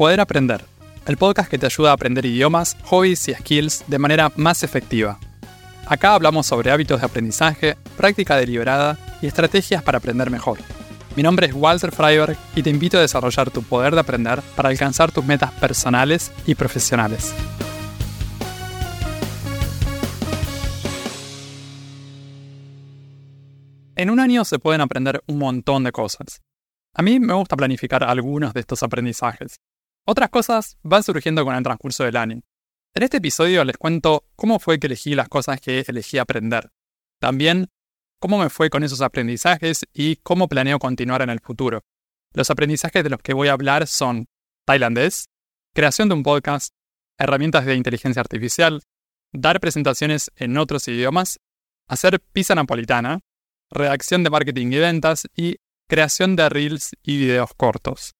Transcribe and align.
Poder 0.00 0.18
Aprender, 0.18 0.64
el 1.04 1.18
podcast 1.18 1.50
que 1.50 1.58
te 1.58 1.66
ayuda 1.66 1.90
a 1.90 1.92
aprender 1.92 2.24
idiomas, 2.24 2.74
hobbies 2.84 3.28
y 3.28 3.34
skills 3.34 3.84
de 3.86 3.98
manera 3.98 4.32
más 4.34 4.62
efectiva. 4.62 5.18
Acá 5.86 6.14
hablamos 6.14 6.46
sobre 6.46 6.70
hábitos 6.70 7.00
de 7.00 7.06
aprendizaje, 7.06 7.76
práctica 7.98 8.34
deliberada 8.38 8.96
y 9.20 9.26
estrategias 9.26 9.82
para 9.82 9.98
aprender 9.98 10.30
mejor. 10.30 10.58
Mi 11.16 11.22
nombre 11.22 11.48
es 11.48 11.52
Walter 11.52 11.92
Freiberg 11.92 12.38
y 12.56 12.62
te 12.62 12.70
invito 12.70 12.96
a 12.96 13.02
desarrollar 13.02 13.50
tu 13.50 13.62
poder 13.62 13.92
de 13.92 14.00
aprender 14.00 14.40
para 14.56 14.70
alcanzar 14.70 15.12
tus 15.12 15.22
metas 15.22 15.52
personales 15.52 16.32
y 16.46 16.54
profesionales. 16.54 17.34
En 23.96 24.08
un 24.08 24.18
año 24.18 24.46
se 24.46 24.58
pueden 24.58 24.80
aprender 24.80 25.22
un 25.26 25.36
montón 25.36 25.84
de 25.84 25.92
cosas. 25.92 26.40
A 26.94 27.02
mí 27.02 27.20
me 27.20 27.34
gusta 27.34 27.54
planificar 27.54 28.02
algunos 28.02 28.54
de 28.54 28.60
estos 28.60 28.82
aprendizajes. 28.82 29.60
Otras 30.12 30.30
cosas 30.30 30.76
van 30.82 31.04
surgiendo 31.04 31.44
con 31.44 31.54
el 31.54 31.62
transcurso 31.62 32.02
del 32.02 32.16
año. 32.16 32.40
En 32.96 33.02
este 33.04 33.18
episodio 33.18 33.64
les 33.64 33.76
cuento 33.76 34.24
cómo 34.34 34.58
fue 34.58 34.80
que 34.80 34.88
elegí 34.88 35.14
las 35.14 35.28
cosas 35.28 35.60
que 35.60 35.84
elegí 35.86 36.18
aprender. 36.18 36.72
También 37.20 37.68
cómo 38.18 38.36
me 38.36 38.50
fue 38.50 38.70
con 38.70 38.82
esos 38.82 39.02
aprendizajes 39.02 39.86
y 39.92 40.16
cómo 40.16 40.48
planeo 40.48 40.80
continuar 40.80 41.22
en 41.22 41.30
el 41.30 41.38
futuro. 41.38 41.84
Los 42.34 42.50
aprendizajes 42.50 43.04
de 43.04 43.10
los 43.10 43.20
que 43.22 43.34
voy 43.34 43.46
a 43.46 43.52
hablar 43.52 43.86
son 43.86 44.26
tailandés, 44.66 45.28
creación 45.76 46.08
de 46.08 46.16
un 46.16 46.24
podcast, 46.24 46.74
herramientas 47.16 47.64
de 47.64 47.76
inteligencia 47.76 48.18
artificial, 48.18 48.82
dar 49.30 49.60
presentaciones 49.60 50.32
en 50.34 50.58
otros 50.58 50.88
idiomas, 50.88 51.38
hacer 51.86 52.18
pizza 52.32 52.56
napolitana, 52.56 53.20
redacción 53.70 54.24
de 54.24 54.30
marketing 54.30 54.72
y 54.72 54.78
ventas 54.78 55.28
y 55.36 55.58
creación 55.88 56.34
de 56.34 56.48
reels 56.48 56.96
y 57.00 57.16
videos 57.16 57.54
cortos. 57.56 58.16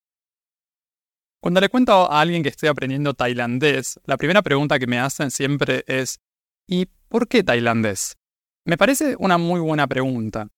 Cuando 1.41 1.63
le 1.63 1.71
cuento 1.71 1.93
a 2.13 2.21
alguien 2.21 2.43
que 2.43 2.51
estoy 2.51 2.69
aprendiendo 2.69 3.15
tailandés, 3.15 3.99
la 4.05 4.19
primera 4.19 4.43
pregunta 4.43 4.79
que 4.79 4.87
me 4.87 4.99
hacen 4.99 5.31
siempre 5.31 5.85
es 5.87 6.21
¿y 6.67 6.87
por 7.09 7.29
qué 7.29 7.43
tailandés? 7.43 8.19
Me 8.67 8.77
parece 8.77 9.17
una 9.19 9.39
muy 9.39 9.59
buena 9.59 9.87
pregunta. 9.87 10.49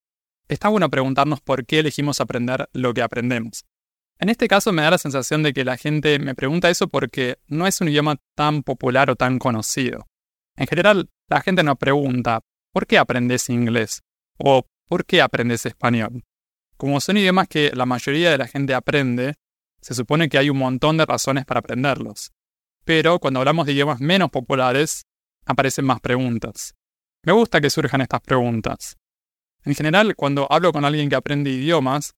Está 0.49 0.69
bueno 0.69 0.91
preguntarnos 0.91 1.41
por 1.41 1.67
qué 1.67 1.79
elegimos 1.79 2.21
aprender 2.21 2.69
lo 2.73 2.93
que 2.95 3.03
aprendemos. 3.03 3.65
En 4.19 4.29
este 4.29 4.49
caso 4.49 4.73
me 4.73 4.83
da 4.83 4.91
la 4.91 4.99
sensación 4.99 5.45
de 5.45 5.53
que 5.53 5.65
la 5.65 5.77
gente 5.77 6.19
me 6.19 6.35
pregunta 6.35 6.69
eso 6.69 6.89
porque 6.89 7.39
no 7.47 7.69
es 7.69 7.81
un 7.81 7.89
idioma 7.89 8.17
tan 8.35 8.65
popular 8.65 9.09
o 9.09 9.15
tan 9.15 9.39
conocido. 9.39 10.09
En 10.57 10.67
general, 10.67 11.11
la 11.29 11.43
gente 11.43 11.63
no 11.63 11.77
pregunta 11.77 12.41
¿por 12.73 12.89
qué 12.89 12.99
aprendes 12.99 13.49
inglés? 13.49 14.03
o 14.37 14.67
¿por 14.89 15.07
qué 15.07 15.23
aprendes 15.23 15.65
español? 15.65 16.25
Como 16.77 17.01
son 17.01 17.19
idiomas 17.19 17.47
que 17.47 17.71
la 17.73 17.87
mayoría 17.87 18.33
de 18.33 18.39
la 18.39 18.49
gente 18.49 18.75
aprende, 18.75 19.35
se 19.83 19.95
supone 19.95 20.29
que 20.29 20.39
hay 20.39 20.49
un 20.49 20.59
montón 20.59 20.97
de 20.97 21.05
razones 21.05 21.45
para 21.45 21.61
aprenderlos. 21.61 22.33
Pero 22.85 23.19
cuando 23.19 23.41
hablamos 23.41 23.67
de 23.67 23.73
idiomas 23.73 24.01
menos 24.01 24.31
populares, 24.31 25.03
aparecen 25.45 25.85
más 25.85 26.01
preguntas. 26.01 26.75
Me 27.25 27.33
gusta 27.33 27.61
que 27.61 27.71
surjan 27.71 28.01
estas 28.01 28.21
preguntas. 28.21 28.97
En 29.65 29.75
general, 29.75 30.17
cuando 30.17 30.51
hablo 30.51 30.73
con 30.73 30.85
alguien 30.85 31.09
que 31.09 31.17
aprende 31.17 31.51
idiomas, 31.51 32.15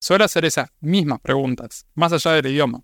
suelo 0.00 0.24
hacer 0.24 0.44
esas 0.44 0.70
mismas 0.80 1.20
preguntas, 1.20 1.86
más 1.94 2.12
allá 2.12 2.32
del 2.32 2.46
idioma. 2.46 2.82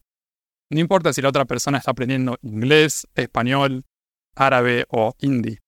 No 0.70 0.80
importa 0.80 1.12
si 1.12 1.22
la 1.22 1.28
otra 1.28 1.44
persona 1.44 1.78
está 1.78 1.92
aprendiendo 1.92 2.38
inglés, 2.42 3.06
español, 3.14 3.84
árabe 4.34 4.86
o 4.88 5.14
hindi. 5.20 5.58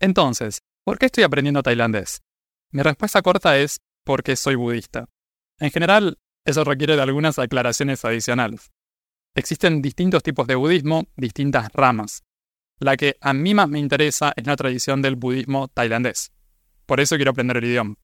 Entonces, 0.00 0.60
¿por 0.84 0.98
qué 0.98 1.06
estoy 1.06 1.24
aprendiendo 1.24 1.62
tailandés? 1.62 2.22
Mi 2.70 2.82
respuesta 2.82 3.22
corta 3.22 3.56
es 3.58 3.78
porque 4.04 4.36
soy 4.36 4.56
budista. 4.56 5.06
En 5.58 5.70
general, 5.70 6.18
eso 6.44 6.64
requiere 6.64 6.96
de 6.96 7.02
algunas 7.02 7.38
aclaraciones 7.38 8.04
adicionales. 8.04 8.70
Existen 9.34 9.82
distintos 9.82 10.22
tipos 10.22 10.46
de 10.46 10.54
budismo, 10.54 11.08
distintas 11.16 11.72
ramas. 11.72 12.22
La 12.78 12.96
que 12.96 13.16
a 13.20 13.32
mí 13.32 13.54
más 13.54 13.68
me 13.68 13.78
interesa 13.78 14.32
es 14.36 14.46
la 14.46 14.56
tradición 14.56 15.02
del 15.02 15.16
budismo 15.16 15.68
tailandés. 15.68 16.32
Por 16.86 17.00
eso 17.00 17.16
quiero 17.16 17.30
aprender 17.30 17.56
el 17.56 17.64
idioma. 17.64 17.94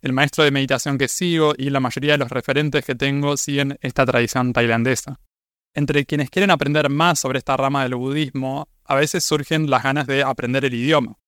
El 0.00 0.12
maestro 0.12 0.42
de 0.42 0.50
meditación 0.50 0.98
que 0.98 1.06
sigo 1.06 1.54
y 1.56 1.70
la 1.70 1.80
mayoría 1.80 2.12
de 2.12 2.18
los 2.18 2.30
referentes 2.30 2.84
que 2.84 2.94
tengo 2.94 3.36
siguen 3.36 3.78
esta 3.80 4.04
tradición 4.04 4.52
tailandesa. 4.52 5.20
Entre 5.74 6.04
quienes 6.04 6.30
quieren 6.30 6.50
aprender 6.50 6.88
más 6.90 7.20
sobre 7.20 7.38
esta 7.38 7.56
rama 7.56 7.82
del 7.84 7.94
budismo, 7.94 8.68
a 8.84 8.96
veces 8.96 9.24
surgen 9.24 9.70
las 9.70 9.82
ganas 9.82 10.06
de 10.06 10.22
aprender 10.22 10.64
el 10.64 10.74
idioma. 10.74 11.18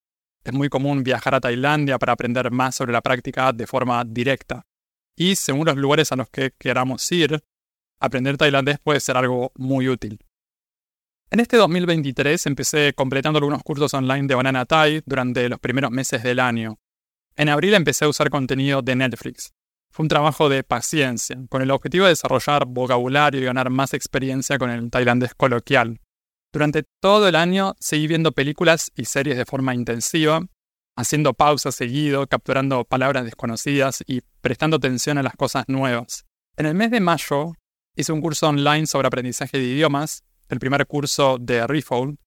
Es 0.43 0.53
muy 0.53 0.69
común 0.69 1.03
viajar 1.03 1.35
a 1.35 1.41
Tailandia 1.41 1.99
para 1.99 2.13
aprender 2.13 2.51
más 2.51 2.75
sobre 2.75 2.93
la 2.93 3.01
práctica 3.01 3.53
de 3.53 3.67
forma 3.67 4.05
directa. 4.05 4.67
Y 5.17 5.37
según 5.37 5.67
los 5.67 5.77
lugares 5.77 6.11
a 6.13 6.17
los 6.17 6.29
que 6.29 6.53
queramos 6.59 7.11
ir, 7.13 7.43
aprender 8.01 8.37
tailandés 8.37 8.79
puede 8.81 9.01
ser 9.01 9.17
algo 9.17 9.53
muy 9.57 9.89
útil. 9.89 10.19
En 11.31 11.41
este 11.41 11.57
2023 11.57 12.47
empecé 12.47 12.93
completando 12.95 13.39
algunos 13.39 13.63
cursos 13.63 13.93
online 13.95 14.29
de 14.29 14.35
Banana 14.35 14.67
Thai 14.67 15.03
durante 15.05 15.49
los 15.49 15.59
primeros 15.59 15.91
meses 15.91 16.23
del 16.23 16.39
año. 16.39 16.79
En 17.37 17.49
abril 17.49 17.75
empecé 17.75 18.05
a 18.05 18.09
usar 18.09 18.31
contenido 18.31 18.83
de 18.83 18.95
Netflix. 18.95 19.53
Fue 19.91 20.05
un 20.05 20.09
trabajo 20.09 20.49
de 20.49 20.63
paciencia, 20.63 21.37
con 21.49 21.63
el 21.63 21.71
objetivo 21.71 22.05
de 22.05 22.11
desarrollar 22.11 22.67
vocabulario 22.67 23.41
y 23.41 23.45
ganar 23.45 23.71
más 23.71 23.95
experiencia 23.95 24.59
con 24.59 24.71
el 24.71 24.91
tailandés 24.91 25.35
coloquial. 25.35 26.01
Durante 26.53 26.85
todo 27.01 27.27
el 27.27 27.35
año 27.35 27.75
seguí 27.81 28.07
viendo 28.07 28.33
películas 28.33 28.93
y 28.95 29.07
series 29.07 29.37
de 29.37 29.45
forma 29.45 29.75
intensiva, 29.75 30.41
haciendo 30.97 31.35
pausas 31.35 31.75
seguido, 31.75 32.27
capturando 32.27 32.85
palabras 32.85 33.25
desconocidas 33.25 34.03
y 34.07 34.23
prestando 34.41 34.77
atención 34.77 35.19
a 35.19 35.23
las 35.23 35.35
cosas 35.35 35.65
nuevas. 35.69 36.25
En 36.57 36.67
el 36.67 36.75
mes 36.75 36.91
de 36.91 37.01
mayo 37.01 37.55
hice 37.97 38.13
un 38.13 38.21
curso 38.21 38.49
online 38.49 38.87
sobre 38.87 39.09
aprendizaje 39.09 39.59
de 39.59 39.65
idiomas, 39.65 40.23
el 40.49 40.59
primer 40.59 40.87
curso 40.87 41.39
de 41.39 41.67
Refold, 41.67 42.19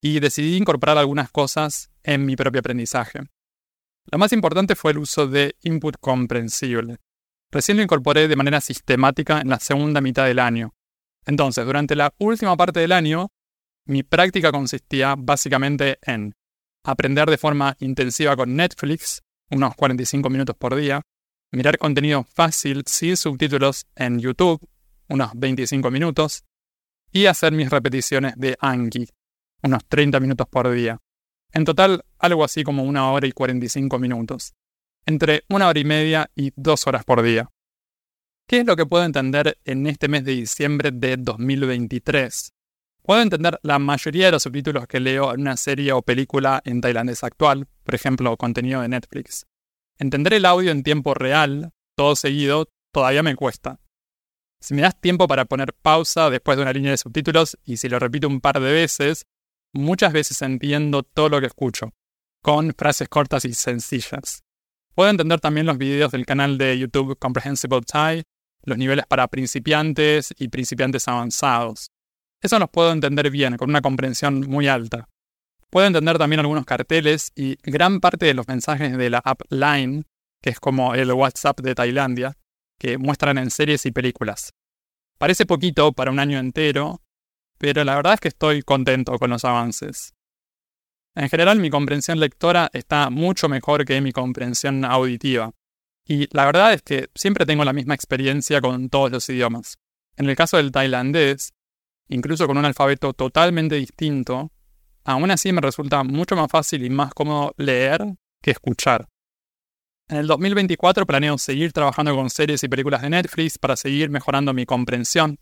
y 0.00 0.20
decidí 0.20 0.56
incorporar 0.56 0.98
algunas 0.98 1.30
cosas 1.30 1.90
en 2.02 2.26
mi 2.26 2.34
propio 2.34 2.60
aprendizaje. 2.60 3.20
Lo 4.10 4.18
más 4.18 4.32
importante 4.32 4.74
fue 4.74 4.90
el 4.90 4.98
uso 4.98 5.28
de 5.28 5.54
input 5.62 5.96
comprensible. 6.00 6.96
Recién 7.52 7.76
lo 7.76 7.84
incorporé 7.84 8.26
de 8.26 8.34
manera 8.36 8.60
sistemática 8.60 9.40
en 9.40 9.48
la 9.48 9.60
segunda 9.60 10.00
mitad 10.00 10.26
del 10.26 10.40
año. 10.40 10.74
Entonces, 11.24 11.64
durante 11.64 11.94
la 11.94 12.12
última 12.18 12.56
parte 12.56 12.80
del 12.80 12.90
año, 12.90 13.28
mi 13.86 14.02
práctica 14.02 14.50
consistía 14.50 15.14
básicamente 15.16 15.98
en 16.02 16.34
aprender 16.84 17.28
de 17.28 17.38
forma 17.38 17.76
intensiva 17.80 18.36
con 18.36 18.56
Netflix, 18.56 19.22
unos 19.50 19.74
45 19.74 20.30
minutos 20.30 20.56
por 20.56 20.74
día, 20.74 21.02
mirar 21.52 21.78
contenido 21.78 22.24
fácil 22.24 22.82
sin 22.86 23.16
subtítulos 23.16 23.86
en 23.94 24.18
YouTube, 24.18 24.60
unos 25.08 25.30
25 25.34 25.90
minutos, 25.90 26.44
y 27.12 27.26
hacer 27.26 27.52
mis 27.52 27.70
repeticiones 27.70 28.34
de 28.36 28.56
Anki, 28.58 29.06
unos 29.62 29.84
30 29.86 30.18
minutos 30.20 30.46
por 30.48 30.70
día. 30.70 30.98
En 31.52 31.64
total, 31.64 32.04
algo 32.18 32.44
así 32.44 32.64
como 32.64 32.84
una 32.84 33.10
hora 33.10 33.26
y 33.26 33.32
45 33.32 33.98
minutos, 33.98 34.54
entre 35.04 35.44
una 35.50 35.68
hora 35.68 35.78
y 35.78 35.84
media 35.84 36.30
y 36.34 36.52
dos 36.56 36.86
horas 36.86 37.04
por 37.04 37.22
día. 37.22 37.50
¿Qué 38.48 38.60
es 38.60 38.66
lo 38.66 38.76
que 38.76 38.86
puedo 38.86 39.04
entender 39.04 39.58
en 39.64 39.86
este 39.86 40.08
mes 40.08 40.24
de 40.24 40.32
diciembre 40.32 40.90
de 40.90 41.16
2023? 41.18 42.52
Puedo 43.02 43.20
entender 43.20 43.58
la 43.62 43.80
mayoría 43.80 44.26
de 44.26 44.32
los 44.32 44.44
subtítulos 44.44 44.86
que 44.86 45.00
leo 45.00 45.34
en 45.34 45.40
una 45.40 45.56
serie 45.56 45.92
o 45.92 46.02
película 46.02 46.62
en 46.64 46.80
tailandés 46.80 47.24
actual, 47.24 47.66
por 47.82 47.94
ejemplo, 47.96 48.36
contenido 48.36 48.80
de 48.80 48.88
Netflix. 48.88 49.46
Entender 49.98 50.34
el 50.34 50.44
audio 50.44 50.70
en 50.70 50.84
tiempo 50.84 51.12
real, 51.14 51.72
todo 51.96 52.14
seguido, 52.14 52.68
todavía 52.92 53.24
me 53.24 53.34
cuesta. 53.34 53.80
Si 54.60 54.74
me 54.74 54.82
das 54.82 55.00
tiempo 55.00 55.26
para 55.26 55.44
poner 55.46 55.74
pausa 55.74 56.30
después 56.30 56.56
de 56.56 56.62
una 56.62 56.72
línea 56.72 56.92
de 56.92 56.96
subtítulos 56.96 57.58
y 57.64 57.78
si 57.78 57.88
lo 57.88 57.98
repito 57.98 58.28
un 58.28 58.40
par 58.40 58.60
de 58.60 58.72
veces, 58.72 59.26
muchas 59.72 60.12
veces 60.12 60.40
entiendo 60.40 61.02
todo 61.02 61.28
lo 61.28 61.40
que 61.40 61.46
escucho, 61.46 61.90
con 62.40 62.72
frases 62.72 63.08
cortas 63.08 63.44
y 63.44 63.54
sencillas. 63.54 64.44
Puedo 64.94 65.10
entender 65.10 65.40
también 65.40 65.66
los 65.66 65.78
videos 65.78 66.12
del 66.12 66.26
canal 66.26 66.58
de 66.58 66.78
YouTube 66.78 67.18
Comprehensible 67.18 67.80
Thai, 67.80 68.22
los 68.62 68.78
niveles 68.78 69.06
para 69.06 69.26
principiantes 69.26 70.32
y 70.38 70.46
principiantes 70.46 71.08
avanzados. 71.08 71.90
Eso 72.42 72.58
los 72.58 72.68
puedo 72.68 72.90
entender 72.92 73.30
bien, 73.30 73.56
con 73.56 73.70
una 73.70 73.80
comprensión 73.80 74.40
muy 74.40 74.66
alta. 74.66 75.08
Puedo 75.70 75.86
entender 75.86 76.18
también 76.18 76.40
algunos 76.40 76.66
carteles 76.66 77.32
y 77.36 77.56
gran 77.62 78.00
parte 78.00 78.26
de 78.26 78.34
los 78.34 78.48
mensajes 78.48 78.98
de 78.98 79.10
la 79.10 79.22
app 79.24 79.40
Line, 79.48 80.04
que 80.42 80.50
es 80.50 80.60
como 80.60 80.94
el 80.94 81.10
WhatsApp 81.12 81.60
de 81.60 81.74
Tailandia, 81.74 82.36
que 82.78 82.98
muestran 82.98 83.38
en 83.38 83.50
series 83.50 83.86
y 83.86 83.92
películas. 83.92 84.52
Parece 85.18 85.46
poquito 85.46 85.92
para 85.92 86.10
un 86.10 86.18
año 86.18 86.38
entero, 86.38 87.00
pero 87.58 87.84
la 87.84 87.94
verdad 87.94 88.14
es 88.14 88.20
que 88.20 88.28
estoy 88.28 88.62
contento 88.62 89.16
con 89.18 89.30
los 89.30 89.44
avances. 89.44 90.14
En 91.14 91.28
general 91.28 91.60
mi 91.60 91.70
comprensión 91.70 92.18
lectora 92.18 92.70
está 92.72 93.08
mucho 93.08 93.48
mejor 93.48 93.84
que 93.84 94.00
mi 94.00 94.10
comprensión 94.10 94.84
auditiva. 94.84 95.52
Y 96.04 96.26
la 96.36 96.44
verdad 96.44 96.72
es 96.72 96.82
que 96.82 97.08
siempre 97.14 97.46
tengo 97.46 97.64
la 97.64 97.72
misma 97.72 97.94
experiencia 97.94 98.60
con 98.60 98.88
todos 98.88 99.12
los 99.12 99.28
idiomas. 99.28 99.78
En 100.16 100.28
el 100.28 100.34
caso 100.34 100.56
del 100.56 100.72
tailandés, 100.72 101.52
incluso 102.08 102.46
con 102.46 102.58
un 102.58 102.64
alfabeto 102.64 103.12
totalmente 103.12 103.76
distinto, 103.76 104.50
aún 105.04 105.30
así 105.30 105.52
me 105.52 105.60
resulta 105.60 106.04
mucho 106.04 106.36
más 106.36 106.50
fácil 106.50 106.84
y 106.84 106.90
más 106.90 107.12
cómodo 107.14 107.54
leer 107.56 108.14
que 108.40 108.50
escuchar. 108.50 109.08
En 110.08 110.18
el 110.18 110.26
2024 110.26 111.06
planeo 111.06 111.38
seguir 111.38 111.72
trabajando 111.72 112.14
con 112.14 112.28
series 112.28 112.62
y 112.62 112.68
películas 112.68 113.02
de 113.02 113.10
Netflix 113.10 113.58
para 113.58 113.76
seguir 113.76 114.10
mejorando 114.10 114.52
mi 114.52 114.66
comprensión. 114.66 115.38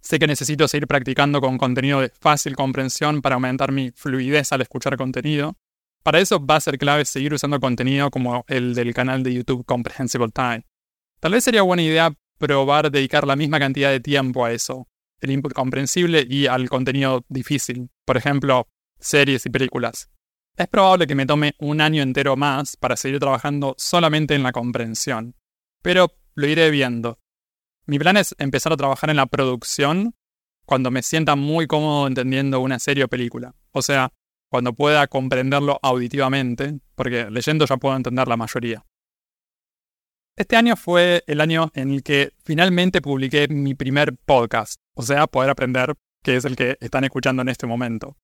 Sé 0.00 0.18
que 0.18 0.26
necesito 0.26 0.68
seguir 0.68 0.86
practicando 0.86 1.40
con 1.40 1.58
contenido 1.58 2.00
de 2.00 2.10
fácil 2.20 2.54
comprensión 2.54 3.20
para 3.20 3.34
aumentar 3.34 3.72
mi 3.72 3.90
fluidez 3.90 4.52
al 4.52 4.62
escuchar 4.62 4.96
contenido. 4.96 5.56
Para 6.02 6.20
eso 6.20 6.44
va 6.44 6.56
a 6.56 6.60
ser 6.60 6.78
clave 6.78 7.04
seguir 7.04 7.34
usando 7.34 7.58
contenido 7.58 8.10
como 8.10 8.44
el 8.46 8.74
del 8.74 8.94
canal 8.94 9.22
de 9.24 9.34
YouTube 9.34 9.66
Comprehensible 9.66 10.30
Time. 10.32 10.64
Tal 11.20 11.32
vez 11.32 11.42
sería 11.42 11.62
buena 11.62 11.82
idea 11.82 12.12
probar 12.38 12.90
dedicar 12.90 13.26
la 13.26 13.34
misma 13.34 13.58
cantidad 13.58 13.90
de 13.90 14.00
tiempo 14.00 14.44
a 14.44 14.52
eso, 14.52 14.86
el 15.20 15.30
input 15.30 15.52
comprensible 15.52 16.26
y 16.28 16.46
al 16.46 16.68
contenido 16.68 17.24
difícil, 17.28 17.90
por 18.04 18.16
ejemplo, 18.16 18.68
series 18.98 19.46
y 19.46 19.50
películas. 19.50 20.10
Es 20.56 20.68
probable 20.68 21.06
que 21.06 21.14
me 21.14 21.26
tome 21.26 21.54
un 21.58 21.80
año 21.80 22.02
entero 22.02 22.36
más 22.36 22.76
para 22.76 22.96
seguir 22.96 23.18
trabajando 23.18 23.74
solamente 23.78 24.34
en 24.34 24.42
la 24.42 24.52
comprensión, 24.52 25.34
pero 25.82 26.12
lo 26.34 26.46
iré 26.46 26.70
viendo. 26.70 27.18
Mi 27.86 27.98
plan 27.98 28.16
es 28.16 28.34
empezar 28.38 28.72
a 28.72 28.76
trabajar 28.76 29.10
en 29.10 29.16
la 29.16 29.26
producción 29.26 30.14
cuando 30.64 30.90
me 30.90 31.02
sienta 31.02 31.36
muy 31.36 31.66
cómodo 31.66 32.06
entendiendo 32.06 32.60
una 32.60 32.78
serie 32.78 33.04
o 33.04 33.08
película. 33.08 33.54
O 33.70 33.82
sea, 33.82 34.12
cuando 34.50 34.72
pueda 34.72 35.06
comprenderlo 35.06 35.78
auditivamente, 35.82 36.80
porque 36.94 37.30
leyendo 37.30 37.66
ya 37.66 37.76
puedo 37.76 37.96
entender 37.96 38.26
la 38.26 38.36
mayoría. 38.36 38.84
Este 40.38 40.54
año 40.54 40.76
fue 40.76 41.24
el 41.26 41.40
año 41.40 41.70
en 41.72 41.90
el 41.90 42.02
que 42.02 42.34
finalmente 42.44 43.00
publiqué 43.00 43.48
mi 43.48 43.74
primer 43.74 44.18
podcast, 44.18 44.82
o 44.92 45.00
sea, 45.00 45.26
poder 45.26 45.48
aprender, 45.48 45.94
que 46.22 46.36
es 46.36 46.44
el 46.44 46.56
que 46.56 46.76
están 46.78 47.04
escuchando 47.04 47.40
en 47.40 47.48
este 47.48 47.66
momento. 47.66 48.18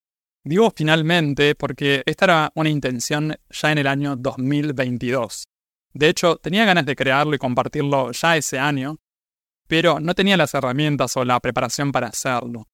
Digo 0.44 0.70
finalmente 0.76 1.54
porque 1.54 2.02
esta 2.04 2.26
era 2.26 2.52
una 2.54 2.68
intención 2.68 3.34
ya 3.48 3.72
en 3.72 3.78
el 3.78 3.86
año 3.86 4.16
2022. 4.16 5.44
De 5.94 6.08
hecho, 6.10 6.36
tenía 6.36 6.66
ganas 6.66 6.84
de 6.84 6.96
crearlo 6.96 7.34
y 7.34 7.38
compartirlo 7.38 8.12
ya 8.12 8.36
ese 8.36 8.58
año, 8.58 8.98
pero 9.66 9.98
no 9.98 10.14
tenía 10.14 10.36
las 10.36 10.52
herramientas 10.52 11.16
o 11.16 11.24
la 11.24 11.40
preparación 11.40 11.92
para 11.92 12.08
hacerlo. 12.08 12.68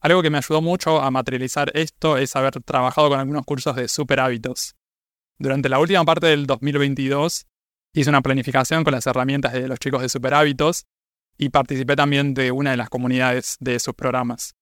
Algo 0.00 0.22
que 0.22 0.30
me 0.30 0.38
ayudó 0.38 0.62
mucho 0.62 1.00
a 1.00 1.10
materializar 1.10 1.72
esto 1.74 2.18
es 2.18 2.36
haber 2.36 2.62
trabajado 2.62 3.08
con 3.08 3.18
algunos 3.18 3.44
cursos 3.46 3.74
de 3.74 3.88
super 3.88 4.20
hábitos. 4.20 4.76
Durante 5.38 5.68
la 5.68 5.80
última 5.80 6.04
parte 6.04 6.28
del 6.28 6.46
2022 6.46 7.48
hice 7.96 8.10
una 8.10 8.20
planificación 8.20 8.84
con 8.84 8.92
las 8.92 9.06
herramientas 9.06 9.54
de 9.54 9.66
los 9.68 9.78
chicos 9.78 10.02
de 10.02 10.10
super 10.10 10.34
hábitos 10.34 10.84
y 11.38 11.48
participé 11.48 11.96
también 11.96 12.34
de 12.34 12.52
una 12.52 12.72
de 12.72 12.76
las 12.76 12.90
comunidades 12.90 13.56
de 13.58 13.78
sus 13.78 13.94
programas. 13.94 14.54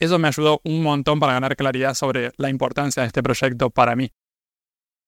Eso 0.00 0.18
me 0.18 0.26
ayudó 0.26 0.60
un 0.64 0.82
montón 0.82 1.20
para 1.20 1.34
ganar 1.34 1.54
claridad 1.54 1.94
sobre 1.94 2.32
la 2.36 2.50
importancia 2.50 3.02
de 3.02 3.06
este 3.06 3.22
proyecto 3.22 3.70
para 3.70 3.94
mí. 3.94 4.10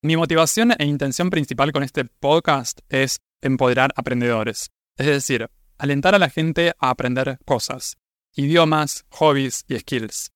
Mi 0.01 0.17
motivación 0.17 0.73
e 0.79 0.85
intención 0.85 1.29
principal 1.31 1.73
con 1.73 1.83
este 1.83 2.05
podcast 2.05 2.81
es 2.89 3.19
empoderar 3.41 3.93
aprendedores. 3.97 4.71
Es 4.97 5.07
decir, 5.07 5.49
alentar 5.77 6.15
a 6.15 6.21
la 6.21 6.31
gente 6.31 6.75
a 6.79 6.91
aprender 6.91 7.39
cosas, 7.45 7.97
idiomas, 8.35 9.05
hobbies 9.11 9.65
y 9.67 9.77
skills. 9.79 10.31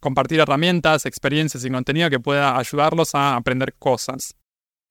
Compartir 0.00 0.40
herramientas, 0.40 1.06
experiencias 1.06 1.64
y 1.64 1.70
contenido 1.70 2.10
que 2.10 2.20
pueda 2.20 2.58
ayudarlos 2.58 3.14
a 3.14 3.36
aprender 3.36 3.74
cosas. 3.78 4.34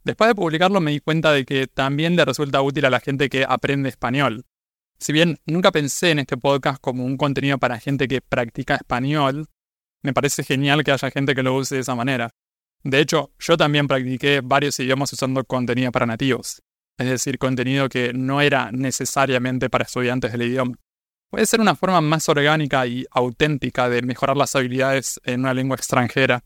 Después 0.04 0.30
de 0.30 0.36
publicarlo 0.36 0.82
me 0.82 0.92
di 0.92 1.00
cuenta 1.00 1.32
de 1.32 1.46
que 1.46 1.68
también 1.68 2.16
le 2.16 2.26
resulta 2.26 2.62
útil 2.62 2.86
a 2.86 2.90
la 2.90 3.00
gente 3.00 3.30
que 3.30 3.46
aprende 3.48 3.90
español. 3.90 4.46
Si 4.98 5.14
bien 5.14 5.40
nunca 5.46 5.72
pensé 5.72 6.12
en 6.12 6.20
este 6.20 6.38
podcast 6.38 6.82
como 6.82 7.06
un 7.06 7.18
contenido 7.18 7.58
para 7.58 7.80
gente 7.80 8.08
que 8.08 8.22
practica 8.22 8.76
español, 8.76 9.48
me 10.02 10.14
parece 10.14 10.44
genial 10.44 10.84
que 10.84 10.92
haya 10.92 11.12
gente 11.12 11.36
que 11.36 11.44
lo 11.44 11.56
use 11.56 11.76
de 11.76 11.82
esa 11.82 11.96
manera. 11.96 12.32
De 12.84 13.00
hecho, 13.00 13.32
yo 13.40 13.58
también 13.58 13.88
practiqué 13.88 14.42
varios 14.44 14.80
idiomas 14.80 15.12
usando 15.14 15.44
contenido 15.44 15.92
para 15.92 16.06
nativos 16.06 16.62
es 17.00 17.08
decir, 17.08 17.40
contenido 17.40 17.88
que 17.88 18.12
no 18.14 18.42
era 18.42 18.72
necesariamente 18.72 19.70
para 19.70 19.86
estudiantes 19.86 20.34
del 20.34 20.44
idioma. 20.44 20.76
Puede 21.30 21.46
ser 21.46 21.62
una 21.62 21.76
forma 21.76 22.02
más 22.02 22.28
orgánica 22.28 22.86
y 22.86 23.06
auténtica 23.12 23.88
de 23.88 24.02
mejorar 24.02 24.36
las 24.36 24.56
habilidades 24.56 25.20
en 25.24 25.42
una 25.42 25.54
lengua 25.54 25.78
extranjera. 25.78 26.44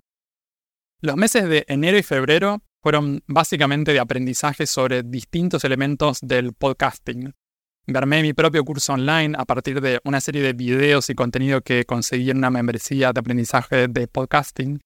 Los 1.02 1.16
meses 1.16 1.50
de 1.50 1.66
enero 1.68 1.98
y 1.98 2.04
febrero 2.04 2.62
fueron 2.84 3.24
básicamente 3.28 3.94
de 3.94 4.00
aprendizaje 4.02 4.68
sobre 4.68 5.04
distintos 5.04 5.64
elementos 5.64 6.20
del 6.22 6.52
podcasting. 6.52 7.34
Vermé 7.88 8.22
mi 8.22 8.34
propio 8.34 8.66
curso 8.66 8.92
online 8.94 9.36
a 9.38 9.46
partir 9.46 9.80
de 9.80 10.02
una 10.04 10.20
serie 10.20 10.42
de 10.42 10.52
videos 10.52 11.10
y 11.10 11.16
contenido 11.16 11.62
que 11.62 11.86
conseguí 11.86 12.30
en 12.30 12.38
una 12.38 12.50
membresía 12.50 13.14
de 13.14 13.20
aprendizaje 13.22 13.88
de 13.88 14.08
podcasting. 14.10 14.82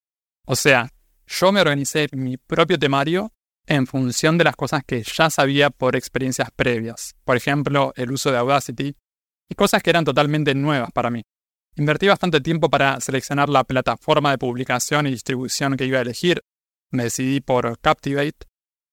O 0.45 0.55
sea, 0.55 0.91
yo 1.25 1.51
me 1.51 1.59
organicé 1.59 2.07
mi 2.11 2.37
propio 2.37 2.77
temario 2.77 3.33
en 3.65 3.87
función 3.87 4.37
de 4.37 4.43
las 4.43 4.55
cosas 4.55 4.83
que 4.85 5.01
ya 5.01 5.31
sabía 5.31 5.71
por 5.71 5.95
experiencias 5.95 6.51
previas, 6.55 7.15
por 7.25 7.35
ejemplo, 7.35 7.93
el 7.95 8.11
uso 8.11 8.31
de 8.31 8.37
Audacity, 8.37 8.95
y 9.49 9.55
cosas 9.55 9.81
que 9.81 9.89
eran 9.89 10.05
totalmente 10.05 10.53
nuevas 10.53 10.91
para 10.91 11.09
mí. 11.09 11.23
Invertí 11.75 12.07
bastante 12.07 12.41
tiempo 12.41 12.69
para 12.69 13.01
seleccionar 13.01 13.49
la 13.49 13.63
plataforma 13.63 14.31
de 14.31 14.37
publicación 14.37 15.07
y 15.07 15.11
distribución 15.11 15.77
que 15.77 15.85
iba 15.85 15.97
a 15.97 16.01
elegir. 16.01 16.43
Me 16.91 17.03
decidí 17.03 17.41
por 17.41 17.79
Captivate, 17.79 18.47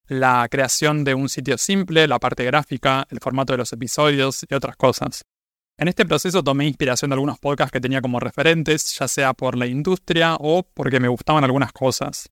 la 0.06 0.46
creación 0.50 1.04
de 1.04 1.14
un 1.14 1.28
sitio 1.28 1.56
simple, 1.58 2.06
la 2.06 2.18
parte 2.18 2.44
gráfica, 2.44 3.06
el 3.10 3.20
formato 3.20 3.52
de 3.52 3.58
los 3.58 3.72
episodios 3.72 4.44
y 4.48 4.54
otras 4.54 4.76
cosas. 4.76 5.24
En 5.76 5.88
este 5.88 6.04
proceso 6.04 6.42
tomé 6.42 6.66
inspiración 6.66 7.10
de 7.10 7.14
algunos 7.14 7.38
podcasts 7.38 7.72
que 7.72 7.80
tenía 7.80 8.00
como 8.00 8.20
referentes, 8.20 8.96
ya 8.96 9.08
sea 9.08 9.34
por 9.34 9.56
la 9.56 9.66
industria 9.66 10.36
o 10.38 10.62
porque 10.62 11.00
me 11.00 11.08
gustaban 11.08 11.42
algunas 11.42 11.72
cosas. 11.72 12.30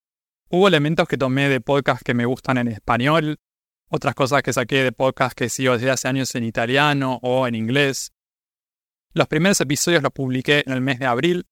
Hubo 0.48 0.68
elementos 0.68 1.08
que 1.08 1.16
tomé 1.16 1.48
de 1.48 1.60
podcasts 1.60 2.04
que 2.04 2.14
me 2.14 2.26
gustan 2.26 2.58
en 2.58 2.68
español, 2.68 3.38
otras 3.88 4.14
cosas 4.14 4.42
que 4.42 4.52
saqué 4.52 4.84
de 4.84 4.92
podcasts 4.92 5.34
que 5.34 5.48
sigo 5.48 5.72
desde 5.74 5.90
hace 5.90 6.08
años 6.08 6.34
en 6.34 6.44
italiano 6.44 7.18
o 7.22 7.46
en 7.46 7.54
inglés. 7.54 8.12
Los 9.12 9.28
primeros 9.28 9.60
episodios 9.60 10.02
los 10.02 10.12
publiqué 10.12 10.62
en 10.66 10.72
el 10.72 10.80
mes 10.80 10.98
de 10.98 11.06
abril. 11.06 11.46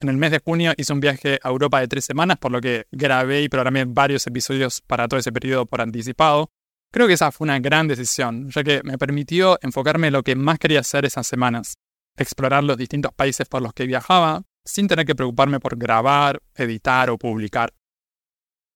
En 0.00 0.10
el 0.10 0.18
mes 0.18 0.30
de 0.30 0.40
junio 0.44 0.74
hice 0.76 0.92
un 0.92 1.00
viaje 1.00 1.38
a 1.42 1.48
Europa 1.48 1.80
de 1.80 1.88
tres 1.88 2.04
semanas, 2.04 2.36
por 2.36 2.52
lo 2.52 2.60
que 2.60 2.86
grabé 2.92 3.42
y 3.42 3.48
programé 3.48 3.86
varios 3.86 4.26
episodios 4.26 4.82
para 4.82 5.08
todo 5.08 5.18
ese 5.18 5.32
periodo 5.32 5.64
por 5.64 5.80
anticipado. 5.80 6.50
Creo 6.92 7.06
que 7.06 7.14
esa 7.14 7.32
fue 7.32 7.46
una 7.46 7.58
gran 7.60 7.88
decisión, 7.88 8.50
ya 8.50 8.62
que 8.62 8.82
me 8.84 8.98
permitió 8.98 9.58
enfocarme 9.62 10.08
en 10.08 10.12
lo 10.12 10.22
que 10.22 10.36
más 10.36 10.58
quería 10.58 10.80
hacer 10.80 11.06
esas 11.06 11.26
semanas, 11.26 11.78
explorar 12.16 12.62
los 12.62 12.76
distintos 12.76 13.12
países 13.14 13.48
por 13.48 13.62
los 13.62 13.72
que 13.72 13.86
viajaba, 13.86 14.42
sin 14.66 14.86
tener 14.86 15.06
que 15.06 15.14
preocuparme 15.14 15.60
por 15.60 15.78
grabar, 15.78 16.42
editar 16.54 17.08
o 17.08 17.16
publicar. 17.16 17.72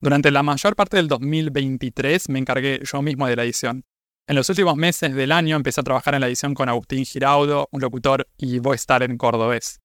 Durante 0.01 0.31
la 0.31 0.43
mayor 0.43 0.75
parte 0.75 0.97
del 0.97 1.09
2023 1.09 2.31
me 2.31 2.39
encargué 2.39 2.81
yo 2.83 3.03
mismo 3.03 3.27
de 3.27 3.37
la 3.37 3.45
edición. 3.45 3.85
En 4.27 4.37
los 4.37 4.49
últimos 4.49 4.77
meses 4.77 5.15
del 5.15 5.33
año 5.33 5.57
empecé 5.57 5.83
a 5.83 5.85
trabajar 5.85 6.15
en 6.15 6.23
la 6.23 6.29
edición 6.29 6.55
con 6.55 6.71
Agustín 6.71 7.05
Giraudo, 7.05 7.69
un 7.73 7.83
locutor 7.83 8.27
y 8.39 8.59
voice 8.59 8.87
talent 8.87 9.19
cordobés. 9.19 9.80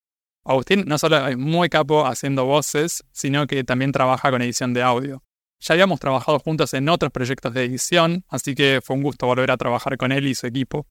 Agustín 0.46 0.84
no 0.86 1.00
solo 1.00 1.28
es 1.28 1.38
muy 1.38 1.70
capo 1.70 2.06
haciendo 2.06 2.46
voces, 2.46 3.04
sino 3.12 3.48
que 3.48 3.64
también 3.64 3.92
trabaja 3.92 4.30
con 4.30 4.44
edición 4.44 4.74
de 4.74 4.84
audio. 4.84 5.24
Ya 5.60 5.74
habíamos 5.74 6.00
trabajado 6.00 6.38
juntos 6.38 6.76
en 6.76 6.88
otros 6.88 7.12
proyectos 7.12 7.52
de 7.54 7.64
edición, 7.64 8.24
así 8.30 8.54
que 8.54 8.80
fue 8.84 8.96
un 8.96 9.02
gusto 9.02 9.26
volver 9.26 9.50
a 9.50 9.58
trabajar 9.58 9.98
con 9.98 10.12
él 10.12 10.28
y 10.28 10.36
su 10.36 10.46
equipo. 10.46 10.86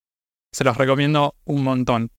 Se 0.53 0.65
los 0.65 0.77
recomiendo 0.77 1.37
un 1.45 1.63
montón. 1.63 2.11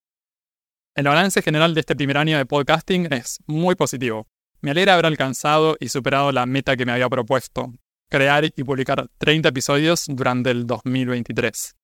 El 0.95 1.05
balance 1.05 1.41
general 1.41 1.73
de 1.73 1.81
este 1.81 1.97
primer 1.97 2.17
año 2.17 2.37
de 2.37 2.45
podcasting 2.45 3.11
es 3.11 3.39
muy 3.47 3.75
positivo. 3.75 4.27
Me 4.61 4.71
alegra 4.71 4.93
haber 4.93 5.07
alcanzado 5.07 5.75
y 5.77 5.89
superado 5.89 6.31
la 6.31 6.45
meta 6.45 6.77
que 6.77 6.85
me 6.85 6.93
había 6.93 7.09
propuesto, 7.09 7.73
crear 8.09 8.45
y 8.45 8.63
publicar 8.63 9.09
30 9.17 9.49
episodios 9.49 10.05
durante 10.07 10.51
el 10.51 10.65
2023. 10.65 11.75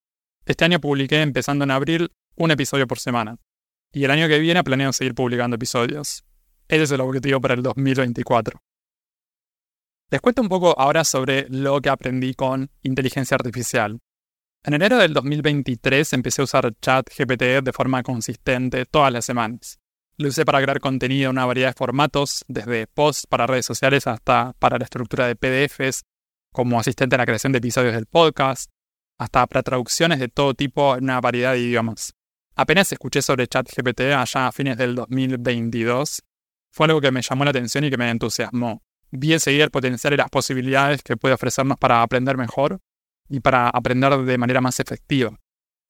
Este 0.46 0.64
año 0.64 0.80
publiqué, 0.80 1.22
empezando 1.22 1.66
en 1.66 1.72
abril, 1.72 2.14
un 2.36 2.52
episodio 2.52 2.88
por 2.88 3.00
semana. 3.00 3.36
Y 3.94 4.06
el 4.06 4.12
año 4.12 4.28
que 4.30 4.40
viene 4.40 4.64
planeo 4.64 4.94
seguir 4.94 5.14
publicando 5.14 5.56
episodios. 5.56 6.24
Ese 6.70 6.84
es 6.84 6.92
el 6.92 7.02
objetivo 7.02 7.42
para 7.42 7.56
el 7.56 7.62
2024. 7.62 8.62
Les 10.10 10.22
cuento 10.22 10.42
un 10.42 10.50
poco 10.50 10.78
ahora 10.80 11.04
sobre 11.04 11.48
lo 11.50 11.82
que 11.82 11.90
aprendí 11.90 12.34
con 12.34 12.70
inteligencia 12.84 13.36
artificial. 13.36 14.00
En 14.64 14.74
enero 14.76 14.98
del 14.98 15.14
2023 15.14 16.14
empecé 16.14 16.42
a 16.42 16.46
usar 16.46 16.74
ChatGPT 16.82 17.64
de 17.64 17.74
forma 17.74 18.04
consistente 18.04 18.86
todas 18.86 19.12
las 19.12 19.26
semanas. 19.26 19.80
Lo 20.18 20.30
usé 20.30 20.46
para 20.46 20.62
crear 20.62 20.80
contenido 20.80 21.30
en 21.30 21.38
una 21.38 21.46
variedad 21.46 21.70
de 21.70 21.74
formatos, 21.74 22.46
desde 22.48 22.88
posts 22.88 23.26
para 23.28 23.48
redes 23.48 23.66
sociales 23.66 24.08
hasta 24.08 24.54
para 24.60 24.78
la 24.78 24.84
estructura 24.86 25.28
de 25.28 25.36
PDFs, 25.36 26.04
como 26.54 26.80
asistente 26.80 27.16
a 27.16 27.18
la 27.18 27.26
creación 27.26 27.52
de 27.52 27.58
episodios 27.58 27.94
del 27.94 28.06
podcast, 28.06 28.70
hasta 29.18 29.48
para 29.48 29.64
traducciones 29.64 30.20
de 30.20 30.28
todo 30.28 30.54
tipo 30.54 30.96
en 30.96 31.06
una 31.06 31.20
variedad 31.20 31.54
de 31.54 31.60
idiomas. 31.60 32.14
Apenas 32.62 32.92
escuché 32.92 33.24
sobre 33.24 33.48
ChatGPT 33.48 34.02
allá 34.02 34.46
a 34.46 34.52
fines 34.52 34.78
del 34.78 34.94
2022, 34.94 36.22
fue 36.72 36.86
algo 36.86 37.02
que 37.02 37.10
me 37.10 37.24
llamó 37.24 37.44
la 37.44 37.50
atención 37.50 37.84
y 37.86 37.90
que 37.90 37.98
me 37.98 38.08
entusiasmó. 38.08 38.84
Vi 39.10 39.34
enseguida 39.34 39.64
el 39.64 39.72
potencial 39.72 40.14
y 40.14 40.18
las 40.18 40.30
posibilidades 40.30 41.02
que 41.02 41.18
puede 41.18 41.34
ofrecernos 41.34 41.80
para 41.80 42.04
aprender 42.04 42.38
mejor 42.38 42.80
y 43.28 43.40
para 43.40 43.68
aprender 43.68 44.16
de 44.16 44.38
manera 44.38 44.62
más 44.62 44.80
efectiva. 44.80 45.36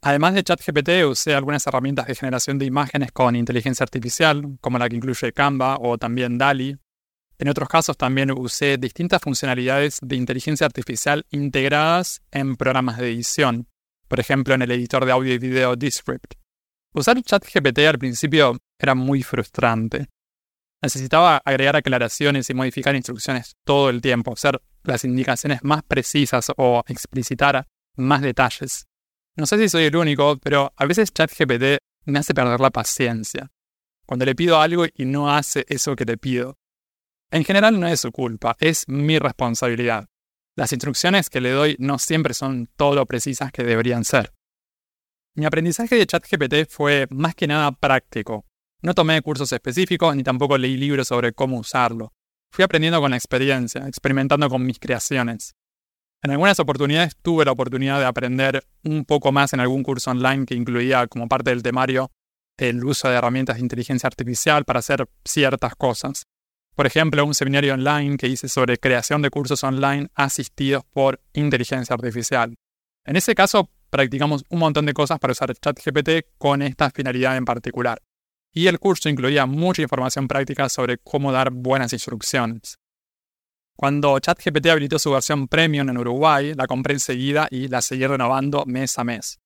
Además 0.02 0.34
de 0.34 0.46
ChatGPT, 0.46 0.90
usé 1.10 1.36
algunas 1.36 1.68
herramientas 1.68 2.08
de 2.08 2.16
generación 2.16 2.58
de 2.58 2.68
imágenes 2.68 3.12
con 3.12 3.36
inteligencia 3.36 3.84
artificial, 3.84 4.42
como 4.62 4.80
la 4.80 4.88
que 4.88 4.96
incluye 4.96 5.34
Canva 5.34 5.78
o 5.78 5.98
también 5.98 6.38
DALI. 6.38 6.78
En 7.38 7.50
otros 7.50 7.68
casos 7.68 7.98
también 7.98 8.32
usé 8.32 8.78
distintas 8.78 9.22
funcionalidades 9.22 10.00
de 10.02 10.16
inteligencia 10.16 10.68
artificial 10.68 11.26
integradas 11.32 12.22
en 12.32 12.56
programas 12.56 12.98
de 12.98 13.12
edición, 13.12 13.68
por 14.08 14.22
ejemplo 14.22 14.54
en 14.54 14.62
el 14.62 14.72
editor 14.72 15.04
de 15.04 15.12
audio 15.12 15.34
y 15.34 15.38
video 15.38 15.76
Descript. 15.76 16.41
Usar 16.94 17.22
ChatGPT 17.22 17.80
al 17.88 17.98
principio 17.98 18.58
era 18.78 18.96
muy 18.96 19.24
frustrante. 19.24 20.10
Necesitaba 20.82 21.38
agregar 21.38 21.78
aclaraciones 21.78 22.50
y 22.50 22.54
modificar 22.54 22.96
instrucciones 22.96 23.56
todo 23.64 23.90
el 23.90 24.02
tiempo, 24.02 24.34
hacer 24.34 24.62
las 24.84 25.06
indicaciones 25.06 25.64
más 25.64 25.84
precisas 25.84 26.52
o 26.58 26.84
explicitar 26.88 27.66
más 27.96 28.22
detalles. 28.22 28.88
No 29.38 29.46
sé 29.46 29.58
si 29.58 29.70
soy 29.70 29.86
el 29.86 29.96
único, 29.96 30.38
pero 30.38 30.74
a 30.76 30.86
veces 30.86 31.14
ChatGPT 31.14 31.78
me 32.06 32.20
hace 32.20 32.34
perder 32.34 32.60
la 32.60 32.72
paciencia. 32.72 33.52
Cuando 34.06 34.26
le 34.26 34.36
pido 34.36 34.60
algo 34.60 34.86
y 34.94 35.06
no 35.06 35.34
hace 35.34 35.66
eso 35.70 35.96
que 35.96 36.04
le 36.04 36.18
pido. 36.18 36.58
En 37.32 37.46
general 37.46 37.80
no 37.80 37.88
es 37.88 38.02
su 38.02 38.12
culpa, 38.12 38.58
es 38.60 38.84
mi 38.90 39.18
responsabilidad. 39.18 40.10
Las 40.58 40.74
instrucciones 40.74 41.30
que 41.30 41.40
le 41.40 41.52
doy 41.52 41.78
no 41.80 41.98
siempre 42.00 42.34
son 42.34 42.68
todo 42.76 42.96
lo 42.96 43.06
precisas 43.06 43.54
que 43.54 43.64
deberían 43.64 44.04
ser. 44.04 44.34
Mi 45.34 45.46
aprendizaje 45.46 45.96
de 45.96 46.06
ChatGPT 46.06 46.70
fue 46.70 47.08
más 47.10 47.36
que 47.36 47.48
nada 47.48 47.72
práctico. 47.72 48.46
No 48.82 48.94
tomé 48.94 49.22
cursos 49.22 49.52
específicos 49.54 50.14
ni 50.14 50.24
tampoco 50.24 50.58
leí 50.58 50.76
libros 50.76 51.08
sobre 51.08 51.32
cómo 51.32 51.58
usarlo. 51.58 52.12
Fui 52.52 52.66
aprendiendo 52.66 53.00
con 53.00 53.12
la 53.12 53.18
experiencia, 53.18 53.88
experimentando 53.88 54.50
con 54.50 54.66
mis 54.66 54.78
creaciones. 54.78 55.56
En 56.22 56.32
algunas 56.32 56.60
oportunidades 56.60 57.16
tuve 57.22 57.46
la 57.46 57.54
oportunidad 57.54 58.00
de 58.00 58.06
aprender 58.06 58.66
un 58.84 59.06
poco 59.06 59.32
más 59.32 59.54
en 59.54 59.62
algún 59.62 59.84
curso 59.84 60.12
online 60.12 60.46
que 60.46 60.56
incluía 60.56 61.08
como 61.08 61.30
parte 61.30 61.52
del 61.52 61.64
temario 61.64 62.12
el 62.58 62.84
uso 62.84 63.10
de 63.10 63.16
herramientas 63.16 63.56
de 63.56 63.62
inteligencia 63.62 64.08
artificial 64.08 64.66
para 64.66 64.80
hacer 64.80 65.08
ciertas 65.24 65.76
cosas. 65.76 66.26
Por 66.76 66.86
ejemplo, 66.88 67.26
un 67.26 67.34
seminario 67.34 67.74
online 67.74 68.18
que 68.18 68.28
hice 68.28 68.50
sobre 68.50 68.78
creación 68.78 69.22
de 69.22 69.30
cursos 69.30 69.64
online 69.64 70.10
asistidos 70.14 70.84
por 70.92 71.22
inteligencia 71.34 71.94
artificial. 71.94 72.54
En 73.06 73.16
ese 73.16 73.34
caso, 73.34 73.70
practicamos 73.92 74.44
un 74.50 74.60
montón 74.60 74.88
de 74.88 74.94
cosas 74.94 75.20
para 75.20 75.34
usar 75.34 75.54
ChatGPT 75.54 76.38
con 76.38 76.64
esta 76.64 76.90
finalidad 76.90 77.38
en 77.38 77.46
particular. 77.46 78.02
Y 78.54 78.68
el 78.68 78.80
curso 78.80 79.10
incluía 79.10 79.46
mucha 79.46 79.82
información 79.82 80.28
práctica 80.28 80.68
sobre 80.70 80.98
cómo 80.98 81.32
dar 81.32 81.52
buenas 81.52 81.94
instrucciones. 81.94 82.80
Cuando 83.76 84.18
ChatGPT 84.20 84.68
habilitó 84.68 84.98
su 84.98 85.12
versión 85.12 85.48
premium 85.48 85.90
en 85.90 85.98
Uruguay, 85.98 86.54
la 86.56 86.68
compré 86.68 86.94
enseguida 86.94 87.48
y 87.52 87.68
la 87.68 87.82
seguí 87.82 88.08
renovando 88.08 88.64
mes 88.66 88.98
a 88.98 89.04
mes. 89.04 89.40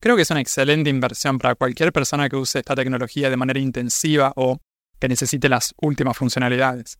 Creo 0.00 0.16
que 0.16 0.22
es 0.22 0.30
una 0.30 0.40
excelente 0.40 0.88
inversión 0.88 1.38
para 1.38 1.54
cualquier 1.54 1.92
persona 1.92 2.28
que 2.28 2.36
use 2.36 2.60
esta 2.60 2.74
tecnología 2.74 3.28
de 3.28 3.36
manera 3.36 3.60
intensiva 3.60 4.32
o 4.36 4.58
que 4.98 5.08
necesite 5.08 5.48
las 5.48 5.74
últimas 5.80 6.16
funcionalidades. 6.16 6.98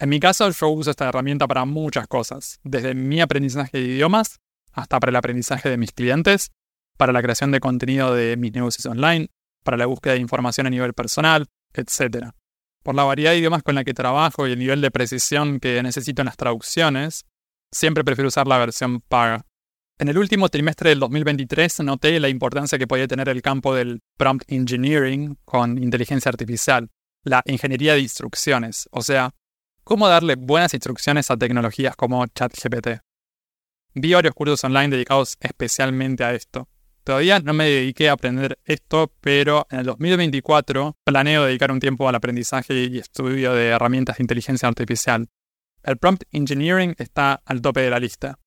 En 0.00 0.08
mi 0.08 0.18
caso, 0.18 0.50
yo 0.50 0.68
uso 0.68 0.90
esta 0.90 1.08
herramienta 1.08 1.46
para 1.46 1.64
muchas 1.64 2.08
cosas, 2.08 2.58
desde 2.64 2.94
mi 2.94 3.20
aprendizaje 3.20 3.78
de 3.78 3.84
idiomas 3.84 4.40
hasta 4.72 5.00
para 5.00 5.10
el 5.10 5.16
aprendizaje 5.16 5.68
de 5.68 5.76
mis 5.76 5.92
clientes, 5.92 6.50
para 6.96 7.12
la 7.12 7.22
creación 7.22 7.50
de 7.50 7.60
contenido 7.60 8.14
de 8.14 8.36
mis 8.36 8.52
negocios 8.52 8.86
online, 8.86 9.28
para 9.64 9.76
la 9.76 9.86
búsqueda 9.86 10.14
de 10.14 10.20
información 10.20 10.66
a 10.66 10.70
nivel 10.70 10.94
personal, 10.94 11.46
etc. 11.74 12.28
Por 12.82 12.94
la 12.94 13.04
variedad 13.04 13.32
de 13.32 13.38
idiomas 13.38 13.62
con 13.62 13.74
la 13.74 13.84
que 13.84 13.94
trabajo 13.94 14.46
y 14.46 14.52
el 14.52 14.58
nivel 14.58 14.80
de 14.80 14.90
precisión 14.90 15.60
que 15.60 15.82
necesito 15.82 16.22
en 16.22 16.26
las 16.26 16.36
traducciones, 16.36 17.24
siempre 17.72 18.04
prefiero 18.04 18.28
usar 18.28 18.46
la 18.46 18.58
versión 18.58 19.00
paga. 19.00 19.46
En 19.98 20.08
el 20.08 20.16
último 20.16 20.48
trimestre 20.48 20.90
del 20.90 20.98
2023 20.98 21.80
noté 21.80 22.18
la 22.20 22.30
importancia 22.30 22.78
que 22.78 22.86
podía 22.86 23.06
tener 23.06 23.28
el 23.28 23.42
campo 23.42 23.74
del 23.74 24.00
prompt 24.16 24.50
engineering 24.50 25.36
con 25.44 25.82
inteligencia 25.82 26.30
artificial, 26.30 26.88
la 27.22 27.42
ingeniería 27.44 27.92
de 27.92 28.00
instrucciones, 28.00 28.88
o 28.92 29.02
sea, 29.02 29.34
cómo 29.84 30.08
darle 30.08 30.36
buenas 30.36 30.72
instrucciones 30.72 31.30
a 31.30 31.36
tecnologías 31.36 31.96
como 31.96 32.26
ChatGPT. 32.26 33.02
Vi 33.94 34.12
varios 34.12 34.34
cursos 34.34 34.62
online 34.64 34.88
dedicados 34.88 35.36
especialmente 35.40 36.22
a 36.24 36.32
esto. 36.32 36.68
Todavía 37.02 37.40
no 37.40 37.54
me 37.54 37.64
dediqué 37.64 38.08
a 38.08 38.12
aprender 38.12 38.58
esto, 38.64 39.12
pero 39.20 39.66
en 39.70 39.80
el 39.80 39.86
2024 39.86 40.96
planeo 41.02 41.44
dedicar 41.44 41.72
un 41.72 41.80
tiempo 41.80 42.08
al 42.08 42.14
aprendizaje 42.14 42.84
y 42.84 42.98
estudio 42.98 43.52
de 43.54 43.68
herramientas 43.68 44.18
de 44.18 44.24
inteligencia 44.24 44.68
artificial. 44.68 45.28
El 45.82 45.96
prompt 45.96 46.24
engineering 46.30 46.94
está 46.98 47.40
al 47.44 47.62
tope 47.62 47.80
de 47.80 47.90
la 47.90 47.98
lista. 47.98 48.38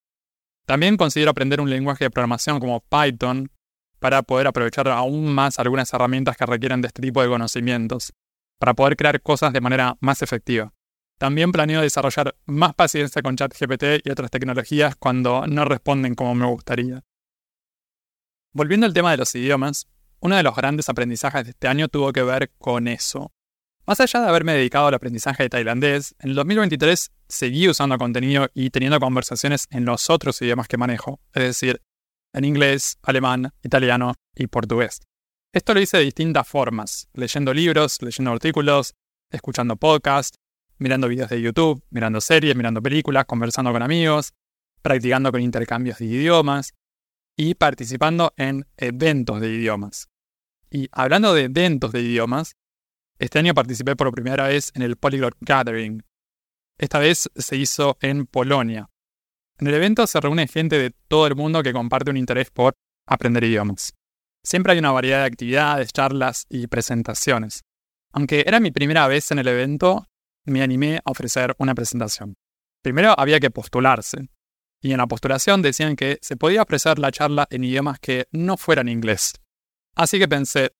También 0.65 0.95
considero 0.95 1.31
aprender 1.31 1.59
un 1.59 1.69
lenguaje 1.69 2.05
de 2.05 2.11
programación 2.11 2.59
como 2.59 2.81
Python 2.81 3.51
para 3.99 4.21
poder 4.21 4.47
aprovechar 4.47 4.87
aún 4.87 5.33
más 5.33 5.59
algunas 5.59 5.91
herramientas 5.93 6.37
que 6.37 6.45
requieren 6.45 6.81
de 6.81 6.87
este 6.87 7.01
tipo 7.01 7.21
de 7.21 7.27
conocimientos, 7.27 8.13
para 8.59 8.73
poder 8.73 8.95
crear 8.95 9.21
cosas 9.21 9.51
de 9.51 9.61
manera 9.61 9.97
más 9.99 10.21
efectiva. 10.21 10.73
También 11.23 11.53
planeo 11.53 11.79
desarrollar 11.79 12.35
más 12.47 12.75
paciencia 12.75 13.21
con 13.21 13.37
ChatGPT 13.37 14.05
y 14.05 14.09
otras 14.11 14.29
tecnologías 14.29 14.97
cuando 14.97 15.47
no 15.47 15.63
responden 15.63 16.15
como 16.15 16.35
me 16.35 16.45
gustaría. 16.47 17.01
Volviendo 18.51 18.85
al 18.85 18.93
tema 18.93 19.11
de 19.11 19.15
los 19.15 19.33
idiomas, 19.33 19.87
uno 20.19 20.35
de 20.35 20.43
los 20.43 20.53
grandes 20.53 20.89
aprendizajes 20.89 21.45
de 21.45 21.51
este 21.51 21.69
año 21.69 21.87
tuvo 21.87 22.11
que 22.11 22.23
ver 22.23 22.51
con 22.57 22.89
eso. 22.89 23.31
Más 23.87 24.01
allá 24.01 24.19
de 24.19 24.27
haberme 24.27 24.51
dedicado 24.51 24.87
al 24.87 24.95
aprendizaje 24.95 25.43
de 25.43 25.49
tailandés, 25.49 26.13
en 26.19 26.31
el 26.31 26.35
2023 26.35 27.13
seguí 27.29 27.69
usando 27.69 27.97
contenido 27.97 28.49
y 28.53 28.69
teniendo 28.69 28.99
conversaciones 28.99 29.67
en 29.71 29.85
los 29.85 30.09
otros 30.09 30.41
idiomas 30.41 30.67
que 30.67 30.75
manejo, 30.75 31.21
es 31.33 31.43
decir, 31.43 31.81
en 32.33 32.43
inglés, 32.43 32.97
alemán, 33.01 33.53
italiano 33.63 34.13
y 34.35 34.47
portugués. 34.47 34.99
Esto 35.53 35.73
lo 35.73 35.79
hice 35.79 35.99
de 35.99 36.03
distintas 36.03 36.45
formas, 36.45 37.07
leyendo 37.13 37.53
libros, 37.53 38.01
leyendo 38.01 38.33
artículos, 38.33 38.93
escuchando 39.31 39.77
podcasts, 39.77 40.37
mirando 40.83 41.07
videos 41.07 41.29
de 41.29 41.41
YouTube, 41.41 41.81
mirando 41.91 42.19
series, 42.19 42.57
mirando 42.57 42.81
películas, 42.81 43.23
conversando 43.25 43.71
con 43.71 43.81
amigos, 43.81 44.33
practicando 44.81 45.31
con 45.31 45.39
intercambios 45.39 45.97
de 45.99 46.05
idiomas 46.05 46.73
y 47.37 47.55
participando 47.55 48.33
en 48.35 48.65
eventos 48.75 49.39
de 49.39 49.47
idiomas. 49.47 50.09
Y 50.69 50.89
hablando 50.91 51.33
de 51.33 51.43
eventos 51.43 51.93
de 51.93 52.01
idiomas, 52.01 52.57
este 53.17 53.39
año 53.39 53.53
participé 53.53 53.95
por 53.95 54.11
primera 54.11 54.45
vez 54.47 54.71
en 54.75 54.81
el 54.81 54.97
Polyglot 54.97 55.37
Gathering. 55.39 56.03
Esta 56.77 56.99
vez 56.99 57.29
se 57.33 57.55
hizo 57.55 57.97
en 58.01 58.25
Polonia. 58.25 58.89
En 59.59 59.67
el 59.67 59.75
evento 59.75 60.05
se 60.05 60.19
reúne 60.19 60.49
gente 60.49 60.77
de 60.77 60.91
todo 61.07 61.27
el 61.27 61.35
mundo 61.35 61.63
que 61.63 61.71
comparte 61.71 62.11
un 62.11 62.17
interés 62.17 62.51
por 62.51 62.73
aprender 63.07 63.45
idiomas. 63.45 63.93
Siempre 64.43 64.73
hay 64.73 64.79
una 64.79 64.91
variedad 64.91 65.19
de 65.19 65.27
actividades, 65.27 65.93
charlas 65.93 66.45
y 66.49 66.67
presentaciones. 66.67 67.61
Aunque 68.11 68.43
era 68.45 68.59
mi 68.59 68.71
primera 68.71 69.07
vez 69.07 69.31
en 69.31 69.39
el 69.39 69.47
evento, 69.47 70.07
me 70.45 70.61
animé 70.61 70.97
a 70.97 71.11
ofrecer 71.11 71.55
una 71.57 71.75
presentación. 71.75 72.35
Primero 72.81 73.17
había 73.17 73.39
que 73.39 73.51
postularse, 73.51 74.29
y 74.81 74.91
en 74.91 74.97
la 74.97 75.07
postulación 75.07 75.61
decían 75.61 75.95
que 75.95 76.19
se 76.21 76.35
podía 76.35 76.61
ofrecer 76.61 76.99
la 76.99 77.11
charla 77.11 77.47
en 77.49 77.63
idiomas 77.63 77.99
que 77.99 78.27
no 78.31 78.57
fueran 78.57 78.89
inglés. 78.89 79.33
Así 79.95 80.19
que 80.19 80.27
pensé, 80.27 80.71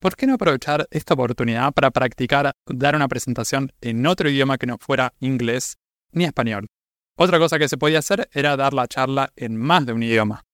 ¿por 0.00 0.14
qué 0.14 0.26
no 0.26 0.34
aprovechar 0.34 0.86
esta 0.90 1.14
oportunidad 1.14 1.72
para 1.72 1.90
practicar 1.90 2.52
dar 2.66 2.94
una 2.94 3.08
presentación 3.08 3.72
en 3.80 4.06
otro 4.06 4.30
idioma 4.30 4.58
que 4.58 4.66
no 4.66 4.78
fuera 4.78 5.14
inglés 5.18 5.76
ni 6.12 6.24
español? 6.24 6.68
Otra 7.16 7.38
cosa 7.38 7.58
que 7.58 7.68
se 7.68 7.76
podía 7.76 7.98
hacer 7.98 8.28
era 8.32 8.56
dar 8.56 8.72
la 8.72 8.86
charla 8.86 9.32
en 9.34 9.56
más 9.56 9.84
de 9.84 9.92
un 9.92 10.02
idioma. 10.02 10.44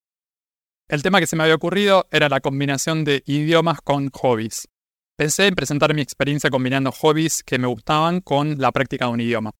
El 0.89 1.03
tema 1.03 1.19
que 1.19 1.27
se 1.27 1.35
me 1.35 1.43
había 1.43 1.55
ocurrido 1.55 2.07
era 2.11 2.29
la 2.29 2.39
combinación 2.39 3.03
de 3.03 3.21
idiomas 3.25 3.81
con 3.81 4.09
hobbies. 4.09 4.67
Pensé 5.17 5.47
en 5.47 5.55
presentar 5.55 5.95
mi 5.95 6.01
experiencia 6.01 6.51
combinando 6.51 6.91
hobbies 6.91 7.41
que 7.41 7.57
me 7.57 7.65
gustaban 7.65 8.21
con 8.21 8.59
la 8.59 8.71
práctica 8.71 9.05
de 9.05 9.11
un 9.11 9.19
idioma. 9.19 9.51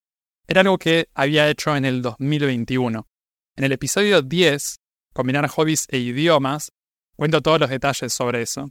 Era 0.48 0.62
algo 0.62 0.78
que 0.78 1.10
había 1.16 1.50
hecho 1.50 1.76
en 1.76 1.84
el 1.84 2.04
2021. 2.04 3.08
En 3.56 3.64
el 3.64 3.72
episodio 3.72 4.22
10, 4.22 4.78
Combinar 5.14 5.48
hobbies 5.48 5.88
e 5.90 5.98
idiomas, 5.98 6.72
cuento 7.16 7.42
todos 7.42 7.60
los 7.60 7.72
detalles 7.72 8.14
sobre 8.14 8.44
eso. 8.44 8.70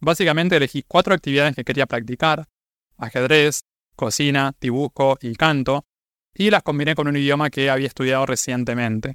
Básicamente 0.00 0.54
elegí 0.54 0.84
cuatro 0.86 1.14
actividades 1.14 1.56
que 1.56 1.64
quería 1.64 1.86
practicar, 1.86 2.46
ajedrez, 2.98 3.62
cocina, 3.96 4.54
dibujo 4.60 5.16
y 5.22 5.34
canto, 5.34 5.86
y 6.34 6.50
las 6.50 6.62
combiné 6.62 6.94
con 6.94 7.08
un 7.08 7.16
idioma 7.16 7.48
que 7.48 7.70
había 7.70 7.86
estudiado 7.86 8.26
recientemente. 8.26 9.14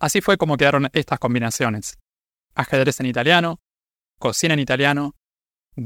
Así 0.00 0.20
fue 0.20 0.36
como 0.36 0.56
quedaron 0.56 0.90
estas 0.94 1.20
combinaciones. 1.20 1.96
Ajedrez 2.56 2.98
en 2.98 3.06
italiano, 3.06 3.60
cocina 4.18 4.54
en 4.54 4.60
italiano, 4.60 5.14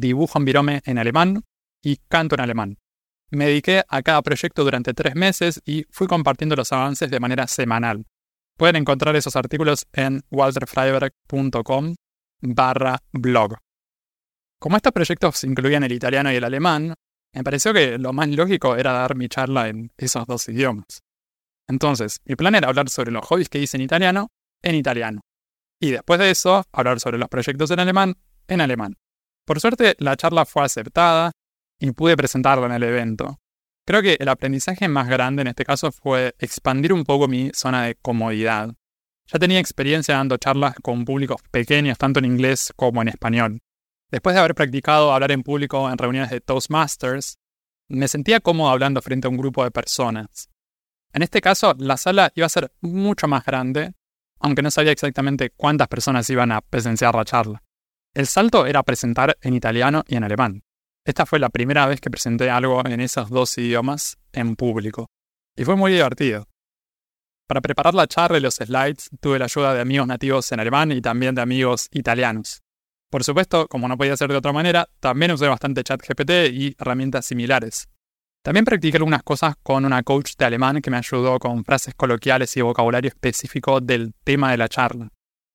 dibujo 0.01 0.39
en 0.39 0.45
virome 0.45 0.83
en 0.85 0.99
alemán 0.99 1.45
y 1.83 1.97
canto 2.09 2.35
en 2.35 2.41
alemán. 2.41 2.79
Me 3.31 3.47
dediqué 3.47 3.85
a 3.89 4.03
cada 4.03 4.23
proyecto 4.23 4.65
durante 4.65 4.95
tres 4.95 5.15
meses 5.15 5.61
y 5.65 5.85
fui 5.91 6.07
compartiendo 6.07 6.57
los 6.57 6.73
avances 6.73 7.11
de 7.11 7.21
manera 7.21 7.47
semanal. 7.47 8.07
Pueden 8.57 8.77
encontrar 8.77 9.17
esos 9.17 9.37
artículos 9.37 9.87
en 9.93 10.23
walterfreiberg.com 10.31 11.95
barra 12.41 12.99
blog. 13.13 13.57
Como 14.61 14.77
estos 14.77 14.93
proyectos 14.93 15.43
incluían 15.45 15.83
el 15.83 15.93
italiano 15.93 16.33
y 16.33 16.37
el 16.37 16.45
alemán, 16.45 16.95
me 17.33 17.43
pareció 17.43 17.73
que 17.73 17.99
lo 17.99 18.13
más 18.13 18.29
lógico 18.29 18.77
era 18.77 18.93
dar 18.93 19.17
mi 19.17 19.29
charla 19.29 19.69
en 19.69 19.93
esos 19.97 20.27
dos 20.27 20.49
idiomas. 20.49 21.03
Entonces, 21.67 22.21
mi 22.25 22.37
plan 22.37 22.55
era 22.55 22.69
hablar 22.69 22.89
sobre 22.89 23.11
los 23.11 23.27
hobbies 23.27 23.49
que 23.49 23.59
hice 23.59 23.77
en 23.77 23.83
italiano 23.83 24.29
en 24.63 24.75
italiano. 24.77 25.21
Y 25.81 25.91
después 25.91 26.19
de 26.19 26.31
eso, 26.31 26.65
hablar 26.73 27.01
sobre 27.01 27.19
los 27.19 27.29
proyectos 27.29 27.71
en 27.71 27.81
alemán 27.81 28.15
en 28.49 28.61
alemán. 28.61 28.97
Por 29.45 29.61
suerte, 29.61 29.95
la 29.99 30.17
charla 30.17 30.45
fue 30.45 30.65
aceptada 30.65 31.33
y 31.79 31.93
pude 31.93 32.17
presentarla 32.17 32.67
en 32.67 32.73
el 32.73 32.83
evento. 32.83 33.39
Creo 33.87 34.01
que 34.01 34.17
el 34.19 34.29
aprendizaje 34.29 34.89
más 34.89 35.09
grande 35.09 35.43
en 35.43 35.49
este 35.49 35.65
caso 35.65 35.93
fue 35.93 36.35
expandir 36.39 36.93
un 36.93 37.05
poco 37.05 37.29
mi 37.29 37.51
zona 37.55 37.85
de 37.85 37.97
comodidad. 37.97 38.75
Ya 39.27 39.39
tenía 39.39 39.59
experiencia 39.59 40.17
dando 40.17 40.39
charlas 40.39 40.75
con 40.83 41.05
públicos 41.05 41.41
pequeños, 41.51 41.99
tanto 41.99 42.21
en 42.21 42.27
inglés 42.27 42.73
como 42.77 43.03
en 43.03 43.09
español. 43.09 43.61
Después 44.11 44.35
de 44.35 44.41
haber 44.41 44.55
practicado 44.55 45.13
hablar 45.13 45.33
en 45.33 45.43
público 45.43 45.91
en 45.91 45.99
reuniones 45.99 46.31
de 46.31 46.41
Toastmasters, 46.41 47.37
me 47.89 48.09
sentía 48.09 48.41
cómodo 48.41 48.71
hablando 48.71 49.03
frente 49.03 49.27
a 49.27 49.31
un 49.31 49.37
grupo 49.37 49.65
de 49.65 49.71
personas. 49.71 50.49
En 51.13 51.23
este 51.23 51.41
caso, 51.41 51.75
la 51.79 51.97
sala 51.97 52.33
iba 52.35 52.47
a 52.47 52.51
ser 52.51 52.73
mucho 52.81 53.29
más 53.29 53.45
grande, 53.45 53.93
aunque 54.41 54.63
no 54.63 54.71
sabía 54.71 54.93
exactamente 54.93 55.51
cuántas 55.51 55.89
personas 55.89 56.29
iban 56.31 56.53
a 56.53 56.61
presenciar 56.61 57.15
la 57.15 57.25
charla. 57.25 57.64
El 58.15 58.29
salto 58.29 58.65
era 58.67 58.85
presentar 58.85 59.37
en 59.43 59.55
italiano 59.55 60.05
y 60.07 60.15
en 60.15 60.23
alemán. 60.23 60.63
Esta 61.05 61.27
fue 61.27 61.41
la 61.41 61.49
primera 61.49 61.87
vez 61.87 62.01
que 62.01 62.11
presenté 62.11 62.49
algo 62.49 62.81
en 62.87 63.01
esos 63.01 63.29
dos 63.29 63.59
idiomas 63.59 64.19
en 64.33 64.55
público, 64.55 65.09
y 65.57 65.65
fue 65.65 65.75
muy 65.75 65.93
divertido. 65.93 66.47
Para 67.49 67.61
preparar 67.61 67.93
la 67.93 68.07
charla 68.07 68.39
y 68.39 68.41
los 68.41 68.55
slides 68.55 69.11
tuve 69.21 69.41
la 69.41 69.47
ayuda 69.47 69.75
de 69.75 69.81
amigos 69.81 70.07
nativos 70.07 70.51
en 70.53 70.61
alemán 70.61 70.93
y 70.93 71.03
también 71.03 71.35
de 71.35 71.43
amigos 71.43 71.89
italianos. 71.91 72.63
Por 73.11 73.25
supuesto, 73.25 73.67
como 73.67 73.89
no 73.89 73.99
podía 73.99 74.17
ser 74.17 74.31
de 74.31 74.37
otra 74.37 74.53
manera, 74.53 74.89
también 75.01 75.33
usé 75.33 75.49
bastante 75.49 75.83
ChatGPT 75.83 76.31
y 76.53 76.77
herramientas 76.79 77.27
similares. 77.27 77.89
También 78.43 78.65
practiqué 78.65 78.97
algunas 78.97 79.25
cosas 79.25 79.57
con 79.63 79.85
una 79.85 80.05
coach 80.05 80.35
de 80.39 80.45
alemán 80.45 80.81
que 80.81 80.91
me 80.91 80.99
ayudó 80.99 81.41
con 81.41 81.65
frases 81.65 81.95
coloquiales 81.95 82.57
y 82.57 82.63
vocabulario 82.63 83.09
específico 83.09 83.81
del 83.81 84.15
tema 84.23 84.53
de 84.53 84.59
la 84.59 84.69
charla. 84.69 85.09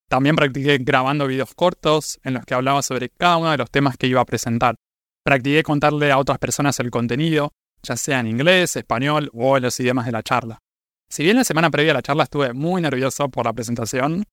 También 0.09 0.35
practiqué 0.35 0.79
grabando 0.79 1.27
videos 1.27 1.53
cortos 1.53 2.19
en 2.23 2.33
los 2.33 2.43
que 2.43 2.55
hablaba 2.55 2.81
sobre 2.81 3.09
cada 3.09 3.37
uno 3.37 3.51
de 3.51 3.57
los 3.57 3.69
temas 3.69 3.95
que 3.95 4.07
iba 4.07 4.19
a 4.19 4.25
presentar. 4.25 4.75
Practiqué 5.23 5.61
contarle 5.61 6.11
a 6.11 6.17
otras 6.17 6.39
personas 6.39 6.79
el 6.79 6.89
contenido, 6.89 7.51
ya 7.83 7.95
sea 7.95 8.19
en 8.19 8.27
inglés, 8.27 8.75
español 8.75 9.29
o 9.33 9.55
en 9.55 9.63
los 9.63 9.79
idiomas 9.79 10.07
de 10.07 10.11
la 10.11 10.23
charla. 10.23 10.57
Si 11.11 11.23
bien 11.23 11.37
la 11.37 11.43
semana 11.43 11.69
previa 11.69 11.91
a 11.91 11.95
la 11.95 12.01
charla 12.01 12.23
estuve 12.23 12.53
muy 12.53 12.81
nervioso 12.81 13.29
por 13.29 13.45
la 13.45 13.53
presentación, 13.53 14.23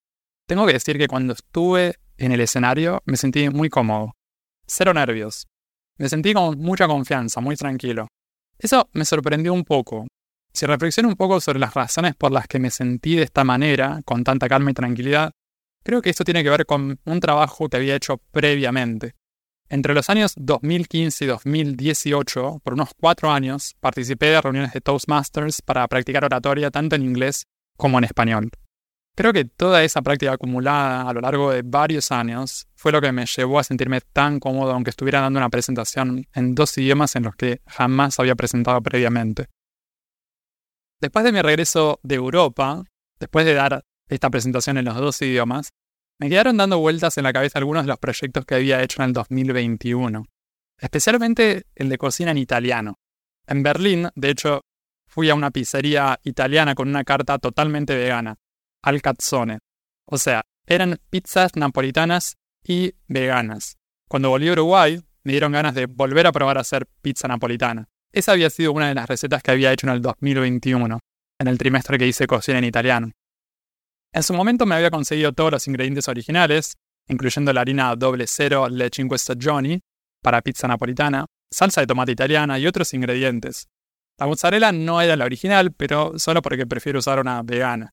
tengo 0.48 0.66
que 0.66 0.72
decir 0.72 0.96
que 0.96 1.08
cuando 1.08 1.34
estuve 1.34 1.96
en 2.16 2.32
el 2.32 2.40
escenario 2.40 3.02
me 3.04 3.18
sentí 3.18 3.50
muy 3.50 3.68
cómodo. 3.68 4.12
Cero 4.66 4.94
nervios. 4.94 5.46
Me 5.98 6.08
sentí 6.08 6.32
con 6.32 6.58
mucha 6.58 6.86
confianza, 6.86 7.42
muy 7.42 7.56
tranquilo. 7.56 8.08
Eso 8.58 8.88
me 8.94 9.04
sorprendió 9.04 9.52
un 9.52 9.64
poco. 9.64 10.06
Si 10.54 10.64
reflexiono 10.64 11.10
un 11.10 11.16
poco 11.16 11.38
sobre 11.38 11.58
las 11.58 11.74
razones 11.74 12.14
por 12.14 12.32
las 12.32 12.46
que 12.48 12.58
me 12.58 12.70
sentí 12.70 13.16
de 13.16 13.24
esta 13.24 13.44
manera, 13.44 14.00
con 14.06 14.24
tanta 14.24 14.48
calma 14.48 14.70
y 14.70 14.74
tranquilidad, 14.74 15.32
creo 15.86 16.02
que 16.02 16.10
esto 16.10 16.24
tiene 16.24 16.42
que 16.42 16.50
ver 16.50 16.66
con 16.66 16.98
un 17.04 17.20
trabajo 17.20 17.68
que 17.68 17.76
había 17.76 17.94
hecho 17.94 18.18
previamente. 18.32 19.14
Entre 19.68 19.94
los 19.94 20.10
años 20.10 20.34
2015 20.36 21.24
y 21.24 21.28
2018, 21.28 22.60
por 22.64 22.74
unos 22.74 22.90
cuatro 23.00 23.30
años, 23.30 23.76
participé 23.78 24.26
de 24.26 24.40
reuniones 24.40 24.72
de 24.72 24.80
Toastmasters 24.80 25.62
para 25.62 25.86
practicar 25.86 26.24
oratoria 26.24 26.72
tanto 26.72 26.96
en 26.96 27.02
inglés 27.02 27.44
como 27.76 27.98
en 27.98 28.04
español. 28.04 28.50
Creo 29.14 29.32
que 29.32 29.44
toda 29.44 29.84
esa 29.84 30.02
práctica 30.02 30.32
acumulada 30.32 31.08
a 31.08 31.12
lo 31.12 31.20
largo 31.20 31.52
de 31.52 31.62
varios 31.62 32.10
años 32.10 32.66
fue 32.74 32.90
lo 32.90 33.00
que 33.00 33.12
me 33.12 33.24
llevó 33.24 33.60
a 33.60 33.64
sentirme 33.64 34.00
tan 34.00 34.40
cómodo 34.40 34.72
aunque 34.72 34.90
estuviera 34.90 35.20
dando 35.20 35.38
una 35.38 35.50
presentación 35.50 36.26
en 36.34 36.56
dos 36.56 36.76
idiomas 36.78 37.14
en 37.14 37.22
los 37.22 37.36
que 37.36 37.60
jamás 37.64 38.18
había 38.18 38.34
presentado 38.34 38.82
previamente. 38.82 39.46
Después 41.00 41.24
de 41.24 41.30
mi 41.30 41.42
regreso 41.42 42.00
de 42.02 42.16
Europa, 42.16 42.82
después 43.20 43.46
de 43.46 43.54
dar 43.54 43.84
esta 44.08 44.30
presentación 44.30 44.78
en 44.78 44.84
los 44.84 44.96
dos 44.96 45.20
idiomas, 45.22 45.70
me 46.18 46.28
quedaron 46.28 46.56
dando 46.56 46.78
vueltas 46.78 47.18
en 47.18 47.24
la 47.24 47.32
cabeza 47.32 47.58
algunos 47.58 47.84
de 47.84 47.88
los 47.88 47.98
proyectos 47.98 48.44
que 48.44 48.54
había 48.54 48.82
hecho 48.82 49.02
en 49.02 49.08
el 49.08 49.12
2021, 49.12 50.24
especialmente 50.78 51.64
el 51.74 51.88
de 51.88 51.98
cocina 51.98 52.30
en 52.30 52.38
italiano. 52.38 52.98
En 53.46 53.62
Berlín, 53.62 54.08
de 54.14 54.30
hecho, 54.30 54.62
fui 55.06 55.30
a 55.30 55.34
una 55.34 55.50
pizzería 55.50 56.18
italiana 56.24 56.74
con 56.74 56.88
una 56.88 57.04
carta 57.04 57.38
totalmente 57.38 57.96
vegana 57.96 58.36
al 58.82 59.02
cazzone. 59.02 59.58
O 60.06 60.18
sea, 60.18 60.42
eran 60.66 60.98
pizzas 61.10 61.54
napolitanas 61.56 62.36
y 62.64 62.94
veganas. 63.08 63.76
Cuando 64.08 64.30
volví 64.30 64.48
a 64.48 64.52
Uruguay, 64.52 65.00
me 65.24 65.32
dieron 65.32 65.52
ganas 65.52 65.74
de 65.74 65.86
volver 65.86 66.26
a 66.26 66.32
probar 66.32 66.58
a 66.58 66.60
hacer 66.60 66.86
pizza 67.02 67.28
napolitana. 67.28 67.88
Esa 68.12 68.32
había 68.32 68.48
sido 68.50 68.72
una 68.72 68.88
de 68.88 68.94
las 68.94 69.08
recetas 69.08 69.42
que 69.42 69.50
había 69.50 69.72
hecho 69.72 69.86
en 69.86 69.94
el 69.94 70.00
2021, 70.00 71.00
en 71.38 71.48
el 71.48 71.58
trimestre 71.58 71.98
que 71.98 72.06
hice 72.06 72.26
cocina 72.26 72.58
en 72.58 72.64
italiano. 72.64 73.10
En 74.16 74.22
su 74.22 74.32
momento 74.32 74.64
me 74.64 74.74
había 74.74 74.90
conseguido 74.90 75.34
todos 75.34 75.52
los 75.52 75.68
ingredientes 75.68 76.08
originales, 76.08 76.78
incluyendo 77.06 77.52
la 77.52 77.60
harina 77.60 77.94
doble 77.96 78.26
cero 78.26 78.66
Le 78.66 78.88
Cinque 78.90 79.18
Stagioni 79.18 79.78
para 80.22 80.40
pizza 80.40 80.66
napolitana, 80.66 81.26
salsa 81.50 81.82
de 81.82 81.86
tomate 81.86 82.12
italiana 82.12 82.58
y 82.58 82.66
otros 82.66 82.94
ingredientes. 82.94 83.68
La 84.18 84.26
mozzarella 84.26 84.72
no 84.72 85.02
era 85.02 85.16
la 85.16 85.26
original, 85.26 85.70
pero 85.74 86.18
solo 86.18 86.40
porque 86.40 86.66
prefiero 86.66 87.00
usar 87.00 87.20
una 87.20 87.42
vegana. 87.42 87.90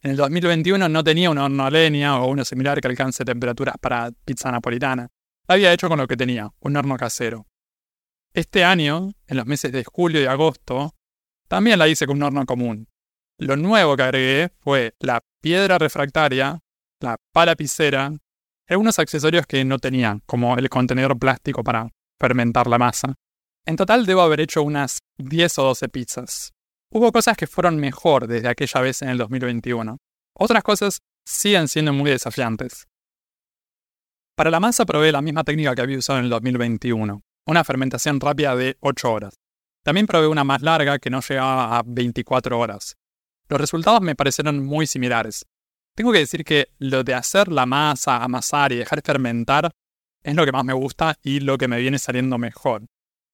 En 0.00 0.12
el 0.12 0.16
2021 0.16 0.88
no 0.88 1.02
tenía 1.02 1.28
un 1.28 1.38
horno 1.38 1.66
a 1.66 1.70
leña 1.72 2.20
o 2.20 2.28
uno 2.28 2.44
similar 2.44 2.80
que 2.80 2.86
alcance 2.86 3.24
temperaturas 3.24 3.74
para 3.80 4.12
pizza 4.24 4.52
napolitana. 4.52 5.08
La 5.48 5.56
había 5.56 5.72
hecho 5.72 5.88
con 5.88 5.98
lo 5.98 6.06
que 6.06 6.16
tenía, 6.16 6.50
un 6.60 6.76
horno 6.76 6.96
casero. 6.96 7.48
Este 8.32 8.62
año, 8.62 9.10
en 9.26 9.36
los 9.36 9.46
meses 9.46 9.72
de 9.72 9.82
julio 9.82 10.22
y 10.22 10.26
agosto, 10.26 10.94
también 11.48 11.80
la 11.80 11.88
hice 11.88 12.06
con 12.06 12.18
un 12.18 12.22
horno 12.22 12.46
común. 12.46 12.86
Lo 13.38 13.56
nuevo 13.56 13.96
que 13.96 14.02
agregué 14.02 14.50
fue 14.60 14.94
la 15.00 15.20
piedra 15.40 15.78
refractaria, 15.78 16.60
la 17.00 17.16
pala 17.32 17.56
piscera, 17.56 18.12
y 18.68 18.72
algunos 18.72 18.98
accesorios 18.98 19.46
que 19.46 19.64
no 19.64 19.78
tenía, 19.78 20.20
como 20.26 20.56
el 20.56 20.68
contenedor 20.70 21.18
plástico 21.18 21.64
para 21.64 21.90
fermentar 22.18 22.66
la 22.66 22.78
masa. 22.78 23.14
En 23.66 23.76
total 23.76 24.06
debo 24.06 24.22
haber 24.22 24.40
hecho 24.40 24.62
unas 24.62 24.98
10 25.18 25.58
o 25.58 25.62
12 25.64 25.88
pizzas. 25.88 26.52
Hubo 26.92 27.10
cosas 27.10 27.36
que 27.36 27.46
fueron 27.46 27.76
mejor 27.76 28.28
desde 28.28 28.48
aquella 28.48 28.80
vez 28.80 29.02
en 29.02 29.08
el 29.08 29.18
2021. 29.18 29.98
Otras 30.34 30.62
cosas 30.62 31.00
siguen 31.26 31.68
siendo 31.68 31.92
muy 31.92 32.10
desafiantes. 32.10 32.86
Para 34.36 34.50
la 34.50 34.60
masa 34.60 34.84
probé 34.84 35.12
la 35.12 35.22
misma 35.22 35.44
técnica 35.44 35.74
que 35.74 35.82
había 35.82 35.98
usado 35.98 36.18
en 36.18 36.26
el 36.26 36.30
2021, 36.30 37.22
una 37.46 37.64
fermentación 37.64 38.20
rápida 38.20 38.54
de 38.54 38.76
8 38.80 39.12
horas. 39.12 39.34
También 39.82 40.06
probé 40.06 40.28
una 40.28 40.44
más 40.44 40.62
larga 40.62 40.98
que 40.98 41.10
no 41.10 41.20
llegaba 41.20 41.78
a 41.78 41.82
24 41.84 42.58
horas. 42.58 42.96
Los 43.48 43.60
resultados 43.60 44.00
me 44.00 44.14
parecieron 44.14 44.64
muy 44.64 44.86
similares. 44.86 45.46
Tengo 45.94 46.12
que 46.12 46.18
decir 46.18 46.44
que 46.44 46.68
lo 46.78 47.04
de 47.04 47.14
hacer 47.14 47.48
la 47.48 47.66
masa, 47.66 48.22
amasar 48.22 48.72
y 48.72 48.76
dejar 48.76 49.02
fermentar 49.02 49.70
es 50.22 50.34
lo 50.34 50.44
que 50.44 50.52
más 50.52 50.64
me 50.64 50.72
gusta 50.72 51.16
y 51.22 51.40
lo 51.40 51.58
que 51.58 51.68
me 51.68 51.78
viene 51.78 51.98
saliendo 51.98 52.38
mejor. 52.38 52.86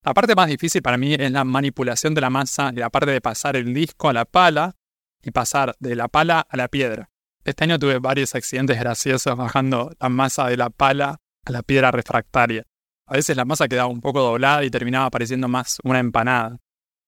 La 0.04 0.12
parte 0.12 0.34
más 0.34 0.48
difícil 0.48 0.82
para 0.82 0.96
mí 0.96 1.14
es 1.14 1.30
la 1.30 1.44
manipulación 1.44 2.14
de 2.14 2.20
la 2.20 2.30
masa 2.30 2.70
y 2.74 2.78
la 2.78 2.90
parte 2.90 3.12
de 3.12 3.20
pasar 3.20 3.56
el 3.56 3.72
disco 3.72 4.08
a 4.08 4.12
la 4.12 4.24
pala 4.24 4.76
y 5.22 5.30
pasar 5.30 5.74
de 5.78 5.94
la 5.94 6.08
pala 6.08 6.40
a 6.40 6.56
la 6.56 6.68
piedra. 6.68 7.08
Este 7.44 7.64
año 7.64 7.78
tuve 7.78 7.98
varios 7.98 8.34
accidentes 8.34 8.78
graciosos 8.78 9.36
bajando 9.36 9.92
la 10.00 10.08
masa 10.08 10.48
de 10.48 10.56
la 10.56 10.70
pala 10.70 11.20
a 11.44 11.52
la 11.52 11.62
piedra 11.62 11.90
refractaria. 11.90 12.64
A 13.06 13.14
veces 13.14 13.36
la 13.36 13.44
masa 13.44 13.68
quedaba 13.68 13.88
un 13.88 14.00
poco 14.00 14.20
doblada 14.20 14.64
y 14.64 14.70
terminaba 14.70 15.10
pareciendo 15.10 15.48
más 15.48 15.78
una 15.84 16.00
empanada. 16.00 16.58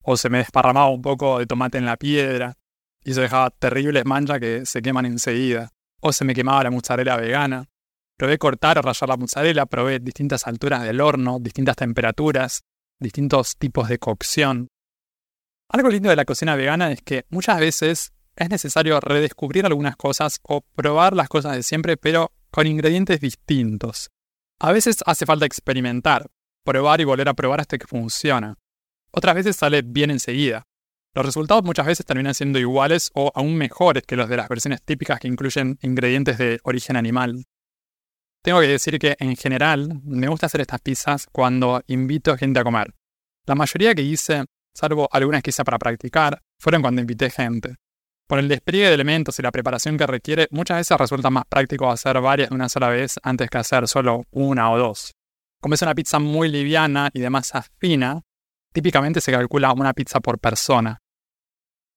O 0.03 0.17
se 0.17 0.31
me 0.31 0.39
desparramaba 0.39 0.89
un 0.89 1.03
poco 1.03 1.39
de 1.39 1.47
tomate 1.47 1.79
en 1.79 1.87
la 1.87 1.97
piedra 1.97 2.57
y 3.05 3.15
se 3.15 3.21
dejaba 3.21 3.51
terribles 3.51 4.05
manchas 4.05 4.41
que 4.41 4.67
se 4.67 4.83
queman 4.83 5.07
enseguida. 5.07 5.71
O 6.01 6.13
se 6.13 6.25
me 6.25 6.35
quemaba 6.35 6.65
la 6.65 6.71
mozzarella 6.71 7.17
vegana. 7.17 7.69
Probé 8.17 8.39
cortar 8.39 8.79
o 8.79 8.83
rayar 8.83 9.09
la 9.09 9.17
mozzarella, 9.17 9.67
probé 9.67 9.99
distintas 10.01 10.47
alturas 10.47 10.83
del 10.83 11.01
horno, 11.01 11.39
distintas 11.41 11.77
temperaturas, 11.77 12.63
distintos 13.01 13.57
tipos 13.57 13.89
de 13.89 13.99
cocción. 13.99 14.69
Algo 15.69 15.89
lindo 15.89 16.11
de 16.11 16.17
la 16.17 16.25
cocina 16.25 16.55
vegana 16.55 16.93
es 16.93 17.03
que 17.03 17.25
muchas 17.31 17.59
veces 17.59 18.13
es 18.37 18.49
necesario 18.49 19.01
redescubrir 19.01 19.67
algunas 19.67 19.97
cosas 19.97 20.39
o 20.43 20.61
probar 20.61 21.15
las 21.15 21.29
cosas 21.29 21.57
de 21.57 21.63
siempre, 21.63 21.97
pero 21.97 22.33
con 22.51 22.67
ingredientes 22.67 23.21
distintos. 23.21 24.11
A 24.61 24.73
veces 24.73 24.99
hace 25.07 25.27
falta 25.27 25.47
experimentar, 25.47 26.27
probar 26.65 27.01
y 27.01 27.05
volver 27.05 27.29
a 27.29 27.35
probar 27.35 27.61
hasta 27.61 27.79
que 27.79 27.87
funciona. 27.87 28.59
Otras 29.11 29.35
veces 29.35 29.57
sale 29.57 29.83
bien 29.83 30.11
enseguida. 30.11 30.65
Los 31.15 31.27
resultados 31.27 31.63
muchas 31.63 31.87
veces 31.87 32.07
terminan 32.07 32.35
siendo 32.35 32.59
iguales 32.59 33.11
o 33.15 33.31
aún 33.35 33.55
mejores 33.57 34.05
que 34.05 34.17
los 34.17 34.31
de 34.31 34.39
las 34.39 34.49
versiones 34.49 34.83
típicas 34.83 35.21
que 35.21 35.29
incluyen 35.29 35.79
ingredientes 35.83 36.39
de 36.39 36.59
origen 36.65 36.97
animal. 36.97 37.45
Tengo 38.43 38.61
que 38.61 38.69
decir 38.69 38.99
que 38.99 39.17
en 39.19 39.37
general 39.37 40.01
me 40.05 40.29
gusta 40.29 40.47
hacer 40.47 40.63
estas 40.63 40.81
pizzas 40.81 41.27
cuando 41.31 41.83
invito 41.87 42.37
gente 42.39 42.61
a 42.61 42.65
comer. 42.65 42.95
La 43.47 43.55
mayoría 43.55 43.95
que 43.95 44.03
hice, 44.03 44.45
salvo 44.75 45.07
algunas 45.13 45.43
que 45.43 45.51
hice 45.51 45.65
para 45.65 45.79
practicar, 45.79 46.41
fueron 46.59 46.81
cuando 46.81 47.03
invité 47.03 47.29
gente. 47.29 47.77
Por 48.27 48.39
el 48.39 48.49
despliegue 48.49 48.89
de 48.89 48.95
elementos 48.95 49.39
y 49.39 49.43
la 49.43 49.53
preparación 49.53 49.99
que 49.99 50.07
requiere, 50.07 50.49
muchas 50.51 50.79
veces 50.79 50.97
resulta 50.97 51.29
más 51.29 51.45
práctico 51.47 51.91
hacer 51.91 52.19
varias 52.23 52.49
de 52.49 52.55
una 52.55 52.71
sola 52.71 52.89
vez 52.89 53.21
antes 53.23 53.51
que 53.51 53.59
hacer 53.59 53.87
solo 53.87 54.25
una 54.31 54.71
o 54.71 54.79
dos. 54.79 55.13
Como 55.61 55.75
es 55.75 55.83
una 55.83 55.95
pizza 55.95 56.19
muy 56.19 56.49
liviana 56.49 57.11
y 57.13 57.21
de 57.21 57.29
masa 57.29 57.67
fina, 57.79 58.23
típicamente 58.73 59.21
se 59.21 59.33
calcula 59.33 59.73
una 59.73 59.93
pizza 59.93 60.21
por 60.21 60.39
persona. 60.39 60.99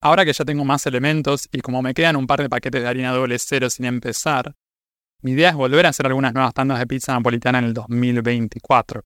Ahora 0.02 0.26
que 0.26 0.34
ya 0.34 0.46
tengo 0.46 0.66
más 0.66 0.86
elementos 0.86 1.48
y 1.52 1.62
como 1.62 1.82
me 1.82 1.94
quedan 1.94 2.16
un 2.16 2.28
par 2.28 2.42
de 2.42 2.50
paquetes 2.50 2.82
de 2.82 2.88
harina 2.88 3.12
doble 3.12 3.40
cero 3.40 3.70
sin 3.70 3.86
empezar, 3.86 4.54
mi 5.22 5.32
idea 5.32 5.50
es 5.50 5.56
volver 5.56 5.86
a 5.86 5.90
hacer 5.90 6.06
algunas 6.06 6.34
nuevas 6.34 6.54
tandas 6.54 6.78
de 6.78 6.86
pizza 6.86 7.14
napolitana 7.14 7.60
en 7.60 7.66
el 7.66 7.74
2024. 7.74 9.02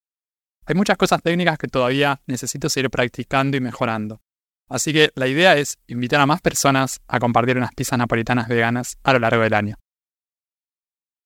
Hay 0.66 0.76
muchas 0.76 0.98
cosas 0.98 1.22
técnicas 1.22 1.58
que 1.58 1.68
todavía 1.68 2.22
necesito 2.28 2.70
seguir 2.70 2.90
practicando 2.90 3.56
y 3.56 3.62
mejorando. 3.62 4.22
Así 4.68 4.94
que 4.94 5.12
la 5.16 5.28
idea 5.28 5.56
es 5.58 5.78
invitar 5.88 6.22
a 6.22 6.26
más 6.26 6.42
personas 6.42 7.00
a 7.08 7.20
compartir 7.20 7.58
unas 7.58 7.74
pizzas 7.74 7.98
napolitanas 7.98 8.48
veganas 8.48 8.98
a 9.04 9.14
lo 9.14 9.20
largo 9.20 9.42
del 9.42 9.54
año. 9.54 9.76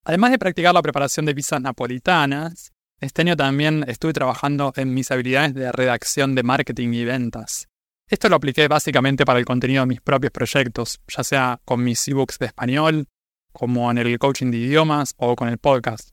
Además 0.05 0.31
de 0.31 0.39
practicar 0.39 0.73
la 0.73 0.81
preparación 0.81 1.25
de 1.25 1.35
pizzas 1.35 1.61
napolitanas, 1.61 2.71
este 3.03 3.21
año 3.21 3.35
también 3.35 3.83
estuve 3.87 4.13
trabajando 4.13 4.71
en 4.75 4.93
mis 4.93 5.11
habilidades 5.11 5.53
de 5.53 5.71
redacción 5.71 6.35
de 6.35 6.43
marketing 6.43 6.93
y 6.93 7.03
ventas. 7.03 7.67
Esto 8.07 8.29
lo 8.29 8.37
apliqué 8.37 8.67
básicamente 8.67 9.25
para 9.25 9.39
el 9.39 9.45
contenido 9.45 9.81
de 9.81 9.87
mis 9.87 10.01
propios 10.01 10.31
proyectos, 10.31 11.01
ya 11.07 11.23
sea 11.23 11.61
con 11.65 11.83
mis 11.83 12.07
ebooks 12.07 12.39
de 12.39 12.45
español, 12.47 13.07
como 13.51 13.91
en 13.91 13.97
el 13.97 14.17
coaching 14.19 14.51
de 14.51 14.57
idiomas 14.57 15.15
o 15.17 15.35
con 15.35 15.49
el 15.49 15.57
podcast. 15.57 16.11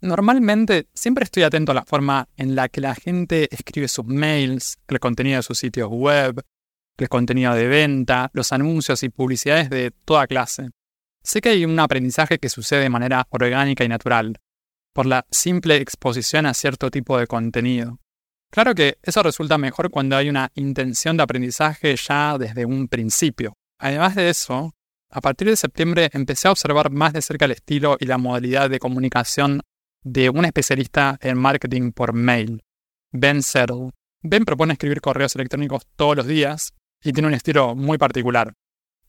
Normalmente 0.00 0.88
siempre 0.94 1.24
estoy 1.24 1.42
atento 1.42 1.72
a 1.72 1.74
la 1.74 1.84
forma 1.84 2.28
en 2.36 2.54
la 2.54 2.68
que 2.68 2.82
la 2.82 2.94
gente 2.94 3.48
escribe 3.50 3.88
sus 3.88 4.04
mails, 4.04 4.78
el 4.88 5.00
contenido 5.00 5.38
de 5.38 5.42
sus 5.42 5.58
sitios 5.58 5.88
web, 5.90 6.42
el 6.98 7.08
contenido 7.08 7.54
de 7.54 7.66
venta, 7.66 8.30
los 8.34 8.52
anuncios 8.52 9.02
y 9.02 9.08
publicidades 9.08 9.70
de 9.70 9.90
toda 10.04 10.26
clase. 10.26 10.68
Sé 11.22 11.40
que 11.40 11.48
hay 11.48 11.64
un 11.64 11.78
aprendizaje 11.80 12.38
que 12.38 12.50
sucede 12.50 12.82
de 12.82 12.90
manera 12.90 13.26
orgánica 13.30 13.84
y 13.84 13.88
natural, 13.88 14.38
por 14.96 15.04
la 15.04 15.26
simple 15.30 15.76
exposición 15.76 16.46
a 16.46 16.54
cierto 16.54 16.90
tipo 16.90 17.18
de 17.18 17.26
contenido. 17.26 17.98
Claro 18.50 18.74
que 18.74 18.96
eso 19.02 19.22
resulta 19.22 19.58
mejor 19.58 19.90
cuando 19.90 20.16
hay 20.16 20.30
una 20.30 20.50
intención 20.54 21.18
de 21.18 21.22
aprendizaje 21.22 21.94
ya 21.96 22.38
desde 22.38 22.64
un 22.64 22.88
principio. 22.88 23.52
Además 23.78 24.14
de 24.14 24.30
eso, 24.30 24.72
a 25.10 25.20
partir 25.20 25.48
de 25.50 25.56
septiembre 25.56 26.08
empecé 26.14 26.48
a 26.48 26.52
observar 26.52 26.90
más 26.90 27.12
de 27.12 27.20
cerca 27.20 27.44
el 27.44 27.50
estilo 27.50 27.98
y 28.00 28.06
la 28.06 28.16
modalidad 28.16 28.70
de 28.70 28.78
comunicación 28.78 29.60
de 30.02 30.30
un 30.30 30.46
especialista 30.46 31.18
en 31.20 31.36
marketing 31.36 31.92
por 31.92 32.14
mail, 32.14 32.62
Ben 33.12 33.42
Settle. 33.42 33.90
Ben 34.22 34.46
propone 34.46 34.72
escribir 34.72 35.02
correos 35.02 35.34
electrónicos 35.34 35.82
todos 35.96 36.16
los 36.16 36.26
días 36.26 36.72
y 37.04 37.12
tiene 37.12 37.28
un 37.28 37.34
estilo 37.34 37.74
muy 37.74 37.98
particular. 37.98 38.54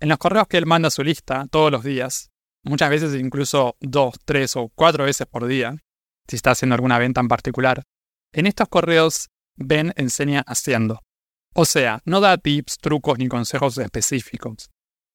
En 0.02 0.10
los 0.10 0.18
correos 0.18 0.50
que 0.50 0.58
él 0.58 0.66
manda 0.66 0.90
a 0.90 0.92
su 0.92 1.02
lista 1.02 1.48
todos 1.50 1.72
los 1.72 1.86
días, 1.86 2.30
muchas 2.68 2.90
veces 2.90 3.16
incluso 3.16 3.76
dos, 3.80 4.16
tres 4.26 4.56
o 4.56 4.70
cuatro 4.76 5.06
veces 5.06 5.28
por 5.28 5.48
día, 5.48 5.76
si 6.28 6.36
está 6.36 6.52
haciendo 6.52 6.76
alguna 6.76 7.00
venta 7.00 7.22
en 7.22 7.28
particular, 7.28 7.84
en 8.34 8.46
estos 8.46 8.68
correos 8.68 9.30
Ben 9.56 9.94
enseña 9.96 10.44
haciendo. 10.46 11.02
O 11.56 11.66
sea, 11.66 12.02
no 12.06 12.20
da 12.20 12.38
tips, 12.38 12.78
trucos 12.78 13.18
ni 13.18 13.28
consejos 13.28 13.78
específicos. 13.80 14.70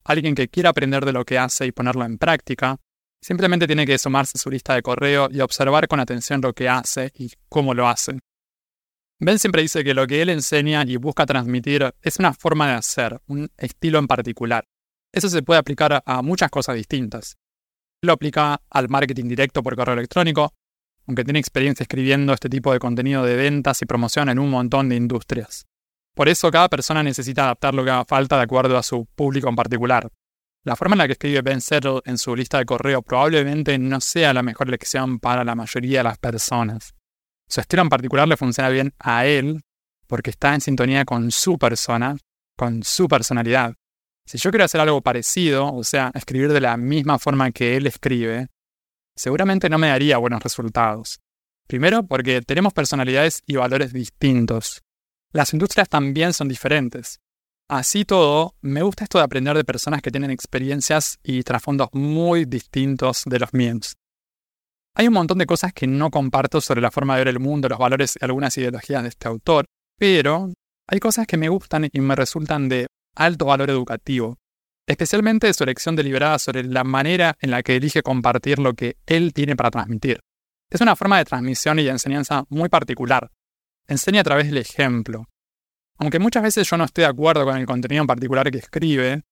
Alguien 0.05 0.35
que 0.35 0.49
quiera 0.49 0.71
aprender 0.71 1.05
de 1.05 1.13
lo 1.13 1.25
que 1.25 1.39
hace 1.39 1.67
y 1.67 1.73
ponerlo 1.73 2.05
en 2.05 2.19
práctica 2.19 2.81
Simplemente 3.23 3.69
tiene 3.69 3.87
que 3.87 3.99
sumarse 3.99 4.33
a 4.35 4.41
su 4.41 4.51
lista 4.51 4.75
de 4.75 4.83
correo 4.83 5.29
y 5.31 5.41
observar 5.41 5.87
con 5.87 6.01
atención 6.01 6.41
lo 6.41 6.53
que 6.53 6.69
hace 6.69 7.13
y 7.15 7.31
cómo 7.49 7.73
lo 7.73 7.87
hace. 7.87 8.19
Ben 9.21 9.39
siempre 9.39 9.63
dice 9.63 9.85
que 9.85 9.95
lo 9.95 10.09
que 10.09 10.21
él 10.21 10.29
enseña 10.29 10.83
y 10.85 10.97
busca 10.97 11.25
transmitir 11.25 11.95
es 12.03 12.19
una 12.19 12.35
forma 12.35 12.67
de 12.67 12.75
hacer, 12.75 13.21
un 13.29 13.49
estilo 13.57 14.01
en 14.01 14.09
particular. 14.09 14.65
Eso 15.13 15.29
se 15.29 15.43
puede 15.43 15.61
aplicar 15.61 16.03
a 16.05 16.23
muchas 16.23 16.51
cosas 16.51 16.75
distintas. 16.75 17.37
Lo 18.05 18.15
aplica 18.15 18.61
al 18.69 18.89
marketing 18.89 19.29
directo 19.29 19.63
por 19.63 19.77
correo 19.77 19.95
electrónico, 19.95 20.53
aunque 21.07 21.23
tiene 21.23 21.39
experiencia 21.39 21.85
escribiendo 21.85 22.33
este 22.33 22.49
tipo 22.49 22.73
de 22.73 22.81
contenido 22.81 23.25
de 23.25 23.37
ventas 23.37 23.81
y 23.81 23.87
promoción 23.87 24.29
en 24.29 24.41
un 24.41 24.51
montón 24.51 24.89
de 24.89 24.97
industrias. 24.97 25.67
Por 26.13 26.29
eso 26.29 26.51
cada 26.51 26.69
persona 26.69 27.05
necesita 27.05 27.45
adaptar 27.45 27.75
lo 27.75 27.85
que 27.85 27.91
haga 27.91 28.05
falta 28.05 28.37
de 28.37 28.43
acuerdo 28.43 28.77
a 28.77 28.83
su 28.83 29.07
público 29.15 29.49
en 29.49 29.55
particular. 29.55 30.09
La 30.65 30.75
forma 30.75 30.95
en 30.95 30.99
la 30.99 31.07
que 31.07 31.13
escribe 31.13 31.43
Ben 31.43 31.61
Settle 31.61 32.01
en 32.05 32.19
su 32.19 32.35
lista 32.35 32.59
de 32.59 32.65
correo 32.65 33.03
probablemente 33.03 33.79
no 33.79 34.01
sea 34.01 34.35
la 34.35 34.43
mejor 34.43 34.67
elección 34.67 35.21
para 35.21 35.45
la 35.45 35.55
mayoría 35.55 36.01
de 36.01 36.05
las 36.05 36.19
personas. 36.19 36.95
Su 37.49 37.61
estilo 37.61 37.83
en 37.83 37.89
particular 37.89 38.27
le 38.27 38.37
funciona 38.37 38.69
bien 38.69 38.93
a 38.99 39.27
él 39.27 39.63
porque 40.09 40.31
está 40.31 40.55
en 40.55 40.61
sintonía 40.61 41.05
con 41.05 41.31
su 41.31 41.57
persona, 41.57 42.17
con 42.57 42.83
su 42.83 43.07
personalidad. 43.07 43.75
Si 44.27 44.39
yo 44.39 44.51
quiero 44.51 44.65
hacer 44.65 44.81
algo 44.81 45.01
parecido, 45.01 45.73
o 45.73 45.85
sea, 45.85 46.11
escribir 46.15 46.53
de 46.53 46.61
la 46.61 46.77
misma 46.77 47.19
forma 47.19 47.51
que 47.51 47.77
él 47.77 47.87
escribe, 47.87 48.49
seguramente 49.17 49.69
no 49.69 49.79
me 49.79 49.89
daría 49.89 50.19
buenos 50.19 50.43
resultados. 50.43 51.21
Primero 51.67 52.05
porque 52.05 52.43
tenemos 52.43 52.73
personalidades 52.73 53.43
y 53.47 53.57
valores 53.57 53.93
distintos. 53.93 54.83
Las 55.33 55.53
industrias 55.53 55.89
también 55.89 56.33
son 56.33 56.49
diferentes. 56.49 57.19
Así 57.69 58.05
todo, 58.05 58.55
me 58.61 58.83
gusta 58.83 59.05
esto 59.05 59.19
de 59.19 59.25
aprender 59.25 59.57
de 59.57 59.65
personas 59.65 60.03
que 60.03 60.11
tienen 60.11 60.31
experiencias 60.31 61.19
y 61.23 61.43
trasfondos 61.43 61.89
muy 61.93 62.45
distintos 62.45 63.23
de 63.25 63.39
los 63.39 63.55
míos. 63.55 63.95
Hay 64.95 65.09
un 65.09 65.15
montón 65.15 65.39
de 65.39 65.47
cosas 65.47 65.73
que 65.73 65.87
no 65.87 66.11
comparto 66.11 66.61
sobre 66.61 66.83
la 66.83 66.91
forma 66.91 67.15
de 67.15 67.21
ver 67.21 67.29
el 67.29 67.41
mundo, 67.41 67.69
los 67.69 67.79
valores 67.79 68.19
y 68.21 68.25
algunas 68.25 68.57
ideologías 68.59 69.03
de 69.03 69.09
este 69.09 69.27
autor, 69.27 69.65
pero 69.99 70.53
hay 70.87 71.01
cosas 71.01 71.27
que 71.27 71.39
me 71.39 71.49
gustan 71.49 71.89
y 71.91 72.01
me 72.01 72.15
resultan 72.15 72.69
de 72.69 72.89
alto 73.15 73.47
valor 73.47 73.71
educativo, 73.71 74.39
especialmente 74.87 75.53
su 75.53 75.65
elección 75.65 75.97
deliberada 75.97 76.39
sobre 76.39 76.65
la 76.65 76.85
manera 76.85 77.37
en 77.41 77.51
la 77.51 77.63
que 77.63 77.77
elige 77.77 78.03
compartir 78.03 78.59
lo 78.59 78.75
que 78.75 78.97
él 79.07 79.33
tiene 79.33 79.57
para 79.57 79.71
transmitir. 79.71 80.21
Es 80.71 80.81
una 80.81 80.97
forma 80.97 81.19
de 81.19 81.25
transmisión 81.25 81.79
y 81.79 81.85
de 81.85 81.91
enseñanza 81.91 82.45
muy 82.49 82.69
particular. 82.69 83.31
Enseña 83.87 84.21
a 84.21 84.25
través 84.25 84.47
del 84.47 84.59
ejemplo, 84.59 85.27
aunque 85.99 86.19
muchas 86.19 86.43
veces 86.43 86.69
yo 86.69 86.77
no 86.77 86.85
estoy 86.85 87.03
de 87.03 87.11
acuerdo 87.11 87.45
con 87.45 87.57
el 87.57 87.67
contenido 87.67 88.03
en 88.03 88.07
particular 88.07 88.51
que 88.51 88.59
escribe, 88.59 89.23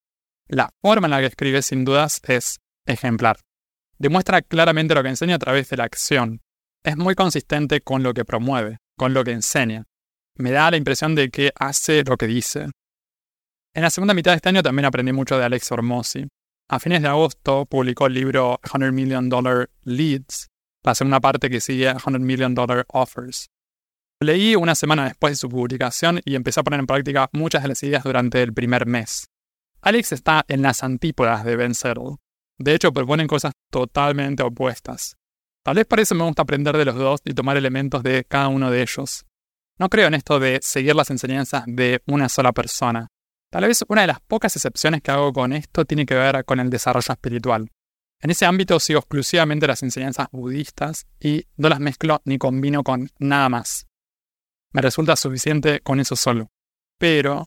la 0.47 0.71
forma 0.81 1.07
en 1.07 1.11
la 1.13 1.21
que 1.21 1.27
escribe 1.27 1.63
sin 1.63 1.85
dudas 1.85 2.21
es 2.27 2.59
ejemplar. 2.87 3.39
Demuestra 3.99 4.43
claramente 4.43 4.95
lo 4.95 5.03
que 5.03 5.09
enseña 5.09 5.37
a 5.37 5.39
través 5.39 5.69
de 5.69 5.77
la 5.77 5.85
acción. 5.85 6.43
Es 6.83 6.97
muy 6.97 7.15
consistente 7.15 7.81
con 7.81 8.03
lo 8.03 8.15
que 8.15 8.25
promueve, 8.25 8.79
con 8.97 9.15
lo 9.15 9.25
que 9.25 9.33
enseña. 9.33 9.85
Me 10.37 10.51
da 10.51 10.71
la 10.71 10.77
impresión 10.77 11.15
de 11.15 11.31
que 11.31 11.53
hace 11.55 12.03
lo 12.05 12.17
que 12.17 12.27
dice. 12.27 12.71
En 13.73 13.83
la 13.83 13.91
segunda 13.91 14.15
mitad 14.15 14.33
de 14.33 14.37
este 14.37 14.49
año 14.49 14.65
también 14.65 14.87
aprendí 14.87 15.13
mucho 15.13 15.39
de 15.39 15.45
Alex 15.45 15.71
Hormozzi. 15.71 16.27
A 16.69 16.81
fines 16.81 17.03
de 17.03 17.09
agosto 17.09 17.67
publicó 17.67 18.07
el 18.07 18.15
libro 18.15 18.59
100 18.69 18.93
Million 18.93 19.29
Dollar 19.29 19.71
Leads, 19.85 20.49
la 20.85 20.97
segunda 20.97 21.21
parte 21.21 21.49
que 21.49 21.61
sigue 21.61 21.93
100 21.97 22.21
Million 22.25 22.55
Dollar 22.55 22.85
Offers. 22.89 23.47
Leí 24.21 24.57
una 24.57 24.75
semana 24.75 25.05
después 25.05 25.33
de 25.33 25.37
su 25.37 25.49
publicación 25.49 26.21
y 26.25 26.35
empecé 26.35 26.61
a 26.61 26.63
poner 26.65 26.81
en 26.81 26.87
práctica 26.87 27.31
muchas 27.33 27.63
de 27.63 27.69
las 27.69 27.83
ideas 27.85 28.03
durante 28.03 28.43
el 28.43 28.53
primer 28.53 28.87
mes. 28.87 29.27
Alex 29.83 30.13
está 30.13 30.45
en 30.49 30.63
las 30.63 30.83
antípodas 30.83 31.45
de 31.45 31.57
Ben 31.57 31.75
Settle. 31.75 32.17
De 32.59 32.75
hecho, 32.75 32.93
proponen 32.93 33.29
cosas 33.29 33.53
totalmente 33.71 34.43
opuestas. 34.43 35.17
Tal 35.65 35.77
vez 35.77 35.87
por 35.87 36.01
eso 36.01 36.15
me 36.17 36.25
gusta 36.25 36.43
aprender 36.43 36.77
de 36.77 36.85
los 36.85 36.97
dos 36.97 37.21
y 37.25 37.35
tomar 37.35 37.57
elementos 37.57 38.03
de 38.03 38.25
cada 38.25 38.49
uno 38.49 38.71
de 38.71 38.83
ellos. 38.83 39.25
No 39.79 39.89
creo 39.89 40.09
en 40.09 40.15
esto 40.15 40.41
de 40.41 40.59
seguir 40.61 40.95
las 40.97 41.11
enseñanzas 41.11 41.65
de 41.67 42.03
una 42.07 42.29
sola 42.29 42.53
persona. 42.53 43.09
Tal 43.51 43.67
vez 43.67 43.85
una 43.89 44.03
de 44.03 44.07
las 44.07 44.21
pocas 44.21 44.55
excepciones 44.55 45.03
que 45.03 45.11
hago 45.11 45.33
con 45.33 45.53
esto 45.53 45.85
tiene 45.85 46.07
que 46.07 46.15
ver 46.15 46.45
con 46.45 46.61
el 46.61 46.71
desarrollo 46.71 47.13
espiritual. 47.13 47.69
En 48.21 48.31
ese 48.31 48.47
ámbito 48.47 48.79
sigo 48.79 49.01
exclusivamente 49.01 49.67
las 49.67 49.83
enseñanzas 49.83 50.29
budistas 50.31 51.07
y 51.19 51.47
no 51.57 51.69
las 51.69 51.81
mezclo 51.81 52.21
ni 52.25 52.39
combino 52.39 52.85
con 52.85 53.11
nada 53.19 53.49
más. 53.49 53.87
Me 54.73 54.83
resulta 54.83 55.17
suficiente 55.17 55.81
con 55.81 55.99
eso 55.99 56.15
solo. 56.15 56.49
Pero 56.99 57.47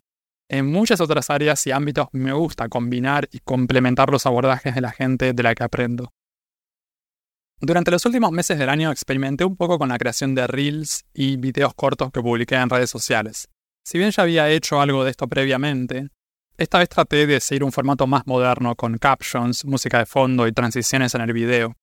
en 0.49 0.65
muchas 0.65 0.99
otras 0.99 1.29
áreas 1.29 1.65
y 1.67 1.71
ámbitos 1.71 2.07
me 2.11 2.33
gusta 2.33 2.67
combinar 2.67 3.29
y 3.31 3.39
complementar 3.39 4.09
los 4.09 4.25
abordajes 4.25 4.75
de 4.75 4.81
la 4.81 4.91
gente 4.91 5.31
de 5.31 5.43
la 5.43 5.55
que 5.55 5.63
aprendo. 5.63 6.11
Durante 7.61 7.91
los 7.91 8.05
últimos 8.05 8.31
meses 8.31 8.59
del 8.59 8.67
año 8.67 8.91
experimenté 8.91 9.45
un 9.45 9.55
poco 9.55 9.79
con 9.79 9.87
la 9.87 9.97
creación 9.97 10.35
de 10.35 10.47
reels 10.47 11.05
y 11.13 11.37
videos 11.37 11.73
cortos 11.75 12.11
que 12.11 12.21
publiqué 12.21 12.55
en 12.55 12.69
redes 12.69 12.89
sociales. 12.89 13.47
Si 13.83 13.97
bien 13.97 14.11
ya 14.11 14.23
había 14.23 14.49
hecho 14.49 14.79
algo 14.79 15.03
de 15.03 15.11
esto 15.11 15.27
previamente, 15.27 16.09
esta 16.57 16.79
vez 16.79 16.89
traté 16.89 17.27
de 17.27 17.39
seguir 17.39 17.63
un 17.63 17.71
formato 17.71 18.07
más 18.07 18.25
moderno 18.25 18.75
con 18.75 18.97
captions, 18.97 19.65
música 19.65 19.99
de 19.99 20.05
fondo 20.05 20.47
y 20.47 20.51
transiciones 20.51 21.13
en 21.15 21.21
el 21.21 21.33
video. 21.33 21.75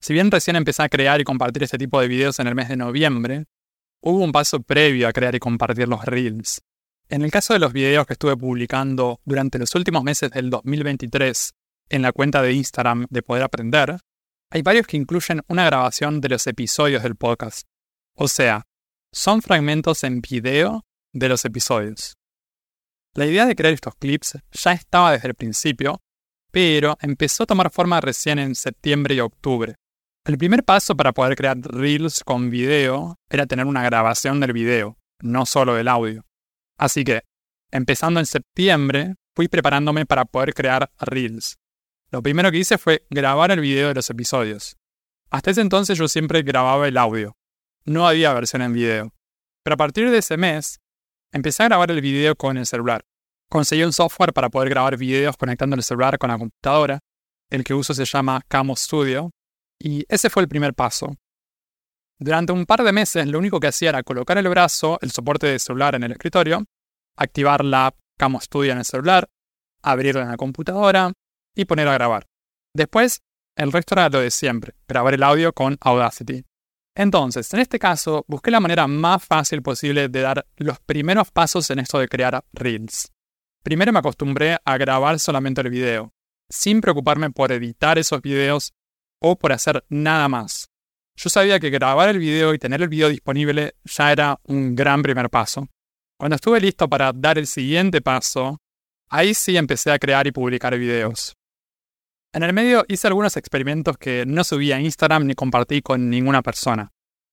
Si 0.00 0.12
bien 0.12 0.30
recién 0.30 0.56
empecé 0.56 0.82
a 0.82 0.88
crear 0.88 1.20
y 1.20 1.24
compartir 1.24 1.62
este 1.64 1.78
tipo 1.78 2.00
de 2.00 2.08
videos 2.08 2.38
en 2.38 2.46
el 2.46 2.54
mes 2.54 2.68
de 2.68 2.76
noviembre, 2.76 3.46
Hubo 4.00 4.22
un 4.22 4.30
paso 4.30 4.62
previo 4.62 5.08
a 5.08 5.12
crear 5.12 5.34
y 5.34 5.40
compartir 5.40 5.88
los 5.88 6.04
reels. 6.04 6.62
En 7.08 7.22
el 7.22 7.32
caso 7.32 7.52
de 7.52 7.58
los 7.58 7.72
videos 7.72 8.06
que 8.06 8.12
estuve 8.12 8.36
publicando 8.36 9.20
durante 9.24 9.58
los 9.58 9.74
últimos 9.74 10.04
meses 10.04 10.30
del 10.30 10.50
2023 10.50 11.54
en 11.88 12.02
la 12.02 12.12
cuenta 12.12 12.40
de 12.40 12.52
Instagram 12.52 13.06
de 13.10 13.22
Poder 13.22 13.42
Aprender, 13.42 13.98
hay 14.50 14.62
varios 14.62 14.86
que 14.86 14.96
incluyen 14.96 15.42
una 15.48 15.64
grabación 15.64 16.20
de 16.20 16.28
los 16.28 16.46
episodios 16.46 17.02
del 17.02 17.16
podcast. 17.16 17.66
O 18.14 18.28
sea, 18.28 18.66
son 19.12 19.42
fragmentos 19.42 20.04
en 20.04 20.20
video 20.20 20.84
de 21.12 21.28
los 21.28 21.44
episodios. 21.44 22.14
La 23.14 23.26
idea 23.26 23.46
de 23.46 23.56
crear 23.56 23.74
estos 23.74 23.94
clips 23.96 24.38
ya 24.52 24.72
estaba 24.72 25.12
desde 25.12 25.28
el 25.28 25.34
principio, 25.34 26.00
pero 26.50 26.96
empezó 27.00 27.42
a 27.42 27.46
tomar 27.46 27.70
forma 27.70 28.00
recién 28.00 28.38
en 28.38 28.54
septiembre 28.54 29.14
y 29.14 29.20
octubre. 29.20 29.74
El 30.24 30.38
primer 30.38 30.64
paso 30.64 30.96
para 30.96 31.12
poder 31.12 31.36
crear 31.36 31.58
reels 31.58 32.22
con 32.22 32.50
video 32.50 33.16
era 33.30 33.46
tener 33.46 33.66
una 33.66 33.82
grabación 33.82 34.40
del 34.40 34.52
video, 34.52 34.98
no 35.20 35.46
solo 35.46 35.74
del 35.74 35.88
audio. 35.88 36.24
Así 36.76 37.02
que, 37.02 37.22
empezando 37.70 38.20
en 38.20 38.26
septiembre, 38.26 39.14
fui 39.34 39.48
preparándome 39.48 40.06
para 40.06 40.24
poder 40.24 40.54
crear 40.54 40.90
reels. 41.00 41.56
Lo 42.10 42.22
primero 42.22 42.50
que 42.50 42.58
hice 42.58 42.78
fue 42.78 43.04
grabar 43.10 43.50
el 43.50 43.60
video 43.60 43.88
de 43.88 43.94
los 43.94 44.10
episodios. 44.10 44.76
Hasta 45.30 45.50
ese 45.50 45.60
entonces 45.60 45.98
yo 45.98 46.08
siempre 46.08 46.42
grababa 46.42 46.88
el 46.88 46.96
audio. 46.96 47.36
No 47.84 48.06
había 48.06 48.32
versión 48.32 48.62
en 48.62 48.72
video. 48.72 49.12
Pero 49.62 49.74
a 49.74 49.76
partir 49.76 50.10
de 50.10 50.18
ese 50.18 50.36
mes, 50.36 50.80
empecé 51.32 51.62
a 51.62 51.68
grabar 51.68 51.90
el 51.90 52.00
video 52.00 52.34
con 52.36 52.56
el 52.56 52.66
celular. 52.66 53.04
Conseguí 53.50 53.82
un 53.82 53.92
software 53.92 54.32
para 54.32 54.50
poder 54.50 54.68
grabar 54.68 54.96
videos 54.96 55.36
conectando 55.36 55.76
el 55.76 55.82
celular 55.82 56.18
con 56.18 56.30
la 56.30 56.38
computadora. 56.38 57.00
El 57.50 57.64
que 57.64 57.74
uso 57.74 57.94
se 57.94 58.04
llama 58.04 58.42
Camo 58.48 58.76
Studio 58.76 59.30
y 59.78 60.04
ese 60.08 60.28
fue 60.28 60.42
el 60.42 60.48
primer 60.48 60.74
paso. 60.74 61.14
Durante 62.18 62.52
un 62.52 62.66
par 62.66 62.82
de 62.82 62.92
meses 62.92 63.26
lo 63.26 63.38
único 63.38 63.60
que 63.60 63.68
hacía 63.68 63.90
era 63.90 64.02
colocar 64.02 64.36
el 64.38 64.48
brazo, 64.48 64.98
el 65.00 65.10
soporte 65.12 65.46
de 65.46 65.58
celular 65.58 65.94
en 65.94 66.02
el 66.02 66.12
escritorio, 66.12 66.64
activar 67.16 67.64
la 67.64 67.94
Camo 68.18 68.40
Studio 68.40 68.72
en 68.72 68.78
el 68.78 68.84
celular, 68.84 69.28
abrirla 69.82 70.22
en 70.22 70.28
la 70.30 70.36
computadora 70.36 71.12
y 71.54 71.64
poner 71.64 71.88
a 71.88 71.94
grabar. 71.94 72.26
Después, 72.74 73.22
el 73.56 73.72
resto 73.72 73.94
era 73.94 74.08
lo 74.08 74.20
de 74.20 74.30
siempre, 74.30 74.74
grabar 74.86 75.14
el 75.14 75.22
audio 75.22 75.52
con 75.52 75.78
Audacity. 75.80 76.44
Entonces, 76.98 77.54
en 77.54 77.60
este 77.60 77.78
caso, 77.78 78.24
busqué 78.26 78.50
la 78.50 78.58
manera 78.58 78.88
más 78.88 79.24
fácil 79.24 79.62
posible 79.62 80.08
de 80.08 80.20
dar 80.20 80.44
los 80.56 80.80
primeros 80.80 81.30
pasos 81.30 81.70
en 81.70 81.78
esto 81.78 82.00
de 82.00 82.08
crear 82.08 82.44
Reels. 82.52 83.12
Primero 83.62 83.92
me 83.92 84.00
acostumbré 84.00 84.58
a 84.64 84.76
grabar 84.78 85.20
solamente 85.20 85.60
el 85.60 85.70
video, 85.70 86.12
sin 86.50 86.80
preocuparme 86.80 87.30
por 87.30 87.52
editar 87.52 87.98
esos 87.98 88.20
videos 88.20 88.72
o 89.22 89.38
por 89.38 89.52
hacer 89.52 89.84
nada 89.88 90.28
más. 90.28 90.70
Yo 91.14 91.30
sabía 91.30 91.60
que 91.60 91.70
grabar 91.70 92.08
el 92.08 92.18
video 92.18 92.52
y 92.52 92.58
tener 92.58 92.82
el 92.82 92.88
video 92.88 93.10
disponible 93.10 93.76
ya 93.84 94.10
era 94.10 94.40
un 94.42 94.74
gran 94.74 95.00
primer 95.00 95.30
paso. 95.30 95.68
Cuando 96.18 96.34
estuve 96.34 96.60
listo 96.60 96.88
para 96.88 97.12
dar 97.12 97.38
el 97.38 97.46
siguiente 97.46 98.00
paso, 98.00 98.58
ahí 99.08 99.34
sí 99.34 99.56
empecé 99.56 99.92
a 99.92 100.00
crear 100.00 100.26
y 100.26 100.32
publicar 100.32 100.76
videos. 100.76 101.36
En 102.38 102.44
el 102.44 102.52
medio 102.52 102.84
hice 102.86 103.08
algunos 103.08 103.36
experimentos 103.36 103.98
que 103.98 104.24
no 104.24 104.44
subí 104.44 104.70
a 104.70 104.78
Instagram 104.78 105.26
ni 105.26 105.34
compartí 105.34 105.82
con 105.82 106.08
ninguna 106.08 106.40
persona. 106.40 106.92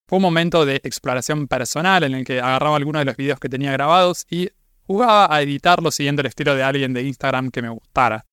Fue 0.10 0.18
un 0.18 0.24
momento 0.24 0.66
de 0.66 0.78
exploración 0.78 1.48
personal 1.48 2.04
en 2.06 2.16
el 2.16 2.26
que 2.26 2.40
agarraba 2.40 2.78
algunos 2.78 3.02
de 3.02 3.06
los 3.06 3.16
videos 3.16 3.40
que 3.40 3.48
tenía 3.48 3.72
grabados 3.72 4.26
y 4.32 4.50
jugaba 4.82 5.28
a 5.30 5.44
editarlo 5.44 5.92
siguiendo 5.92 6.24
el 6.24 6.26
estilo 6.26 6.56
de 6.56 6.64
alguien 6.64 6.92
de 6.96 7.04
Instagram 7.04 7.52
que 7.52 7.62
me 7.62 7.70
gustara. 7.70 8.26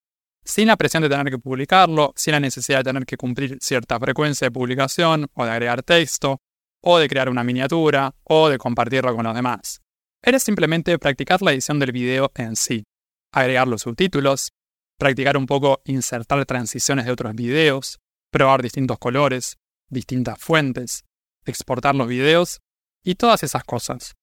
Sin 0.47 0.69
la 0.69 0.79
presión 0.79 1.03
de 1.03 1.11
tener 1.11 1.29
que 1.29 1.37
publicarlo, 1.37 2.15
sin 2.17 2.33
la 2.33 2.41
necesidad 2.41 2.79
de 2.79 2.85
tener 2.85 3.05
que 3.05 3.19
cumplir 3.19 3.59
cierta 3.61 4.01
frecuencia 4.01 4.47
de 4.47 4.53
publicación, 4.53 5.29
o 5.35 5.45
de 5.45 5.51
agregar 5.51 5.83
texto, 5.83 6.41
o 6.81 6.99
de 6.99 7.07
crear 7.07 7.29
una 7.29 7.45
miniatura, 7.45 8.15
o 8.25 8.49
de 8.49 8.57
compartirlo 8.57 9.15
con 9.15 9.27
los 9.27 9.35
demás. 9.35 9.83
Era 10.23 10.39
simplemente 10.39 10.99
practicar 10.99 11.43
la 11.43 11.53
edición 11.53 11.79
del 11.79 11.93
video 11.93 12.33
en 12.35 12.57
sí, 12.57 12.85
agregar 13.31 13.69
los 13.69 13.83
subtítulos, 13.83 14.55
practicar 15.03 15.37
un 15.37 15.47
poco 15.47 15.83
insertar 15.85 16.47
transiciones 16.47 17.07
de 17.07 17.11
otros 17.11 17.35
videos, 17.35 17.99
probar 18.31 18.63
distintos 18.63 19.01
colores, 19.01 19.57
distintas 19.89 20.39
fuentes, 20.39 21.05
exportar 21.45 21.97
los 21.97 22.07
videos 22.07 22.61
y 23.03 23.17
todas 23.17 23.43
esas 23.43 23.65
cosas. 23.65 24.15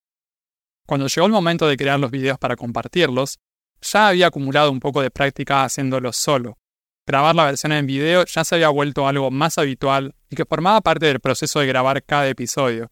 Cuando 0.88 1.08
llegó 1.08 1.26
el 1.28 1.34
momento 1.34 1.68
de 1.68 1.76
crear 1.76 2.00
los 2.00 2.12
videos 2.12 2.38
para 2.40 2.56
compartirlos, 2.56 3.40
ya 3.82 4.08
había 4.08 4.28
acumulado 4.28 4.72
un 4.72 4.80
poco 4.80 5.02
de 5.02 5.12
práctica 5.12 5.66
haciéndolo 5.66 6.14
solo. 6.14 6.58
Grabar 7.06 7.36
la 7.36 7.44
versión 7.44 7.74
en 7.74 7.86
video 7.86 8.24
ya 8.24 8.46
se 8.46 8.56
había 8.56 8.70
vuelto 8.70 9.06
algo 9.06 9.30
más 9.32 9.58
habitual 9.58 10.16
y 10.30 10.38
que 10.38 10.46
formaba 10.46 10.80
parte 10.80 11.08
del 11.08 11.20
proceso 11.20 11.60
de 11.60 11.68
grabar 11.68 12.06
cada 12.06 12.30
episodio. 12.30 12.90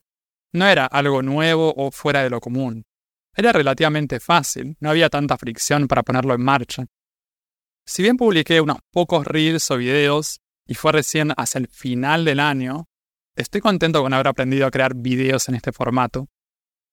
No 0.52 0.67
era 0.67 0.88
algo 0.88 1.21
nuevo 1.21 1.73
o 1.78 1.91
fuera 1.91 2.21
de 2.21 2.32
lo 2.32 2.41
común. 2.41 2.86
Era 3.34 3.54
relativamente 3.54 4.19
fácil, 4.19 4.76
no 4.82 4.89
había 4.89 5.08
tanta 5.08 5.38
fricción 5.38 5.88
para 5.88 6.04
ponerlo 6.04 6.34
en 6.34 6.41
marcha. 6.43 6.86
Si 7.89 8.04
bien 8.04 8.17
publiqué 8.17 8.60
unos 8.60 8.80
pocos 8.91 9.26
reels 9.26 9.71
o 9.71 9.78
videos 9.78 10.41
y 10.67 10.73
fue 10.73 10.91
recién 10.91 11.32
hacia 11.38 11.60
el 11.60 11.69
final 11.69 12.26
del 12.26 12.41
año, 12.41 12.89
estoy 13.34 13.62
contento 13.62 14.04
con 14.04 14.13
haber 14.13 14.28
aprendido 14.28 14.67
a 14.67 14.71
crear 14.71 14.93
videos 14.93 15.47
en 15.47 15.56
este 15.56 15.71
formato. 15.71 16.28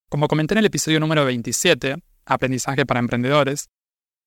Como 0.08 0.28
comenté 0.28 0.54
en 0.54 0.58
el 0.58 0.66
episodio 0.66 1.00
número 1.00 1.24
27, 1.24 1.96
Aprendizaje 2.26 2.86
para 2.86 3.00
Emprendedores, 3.00 3.70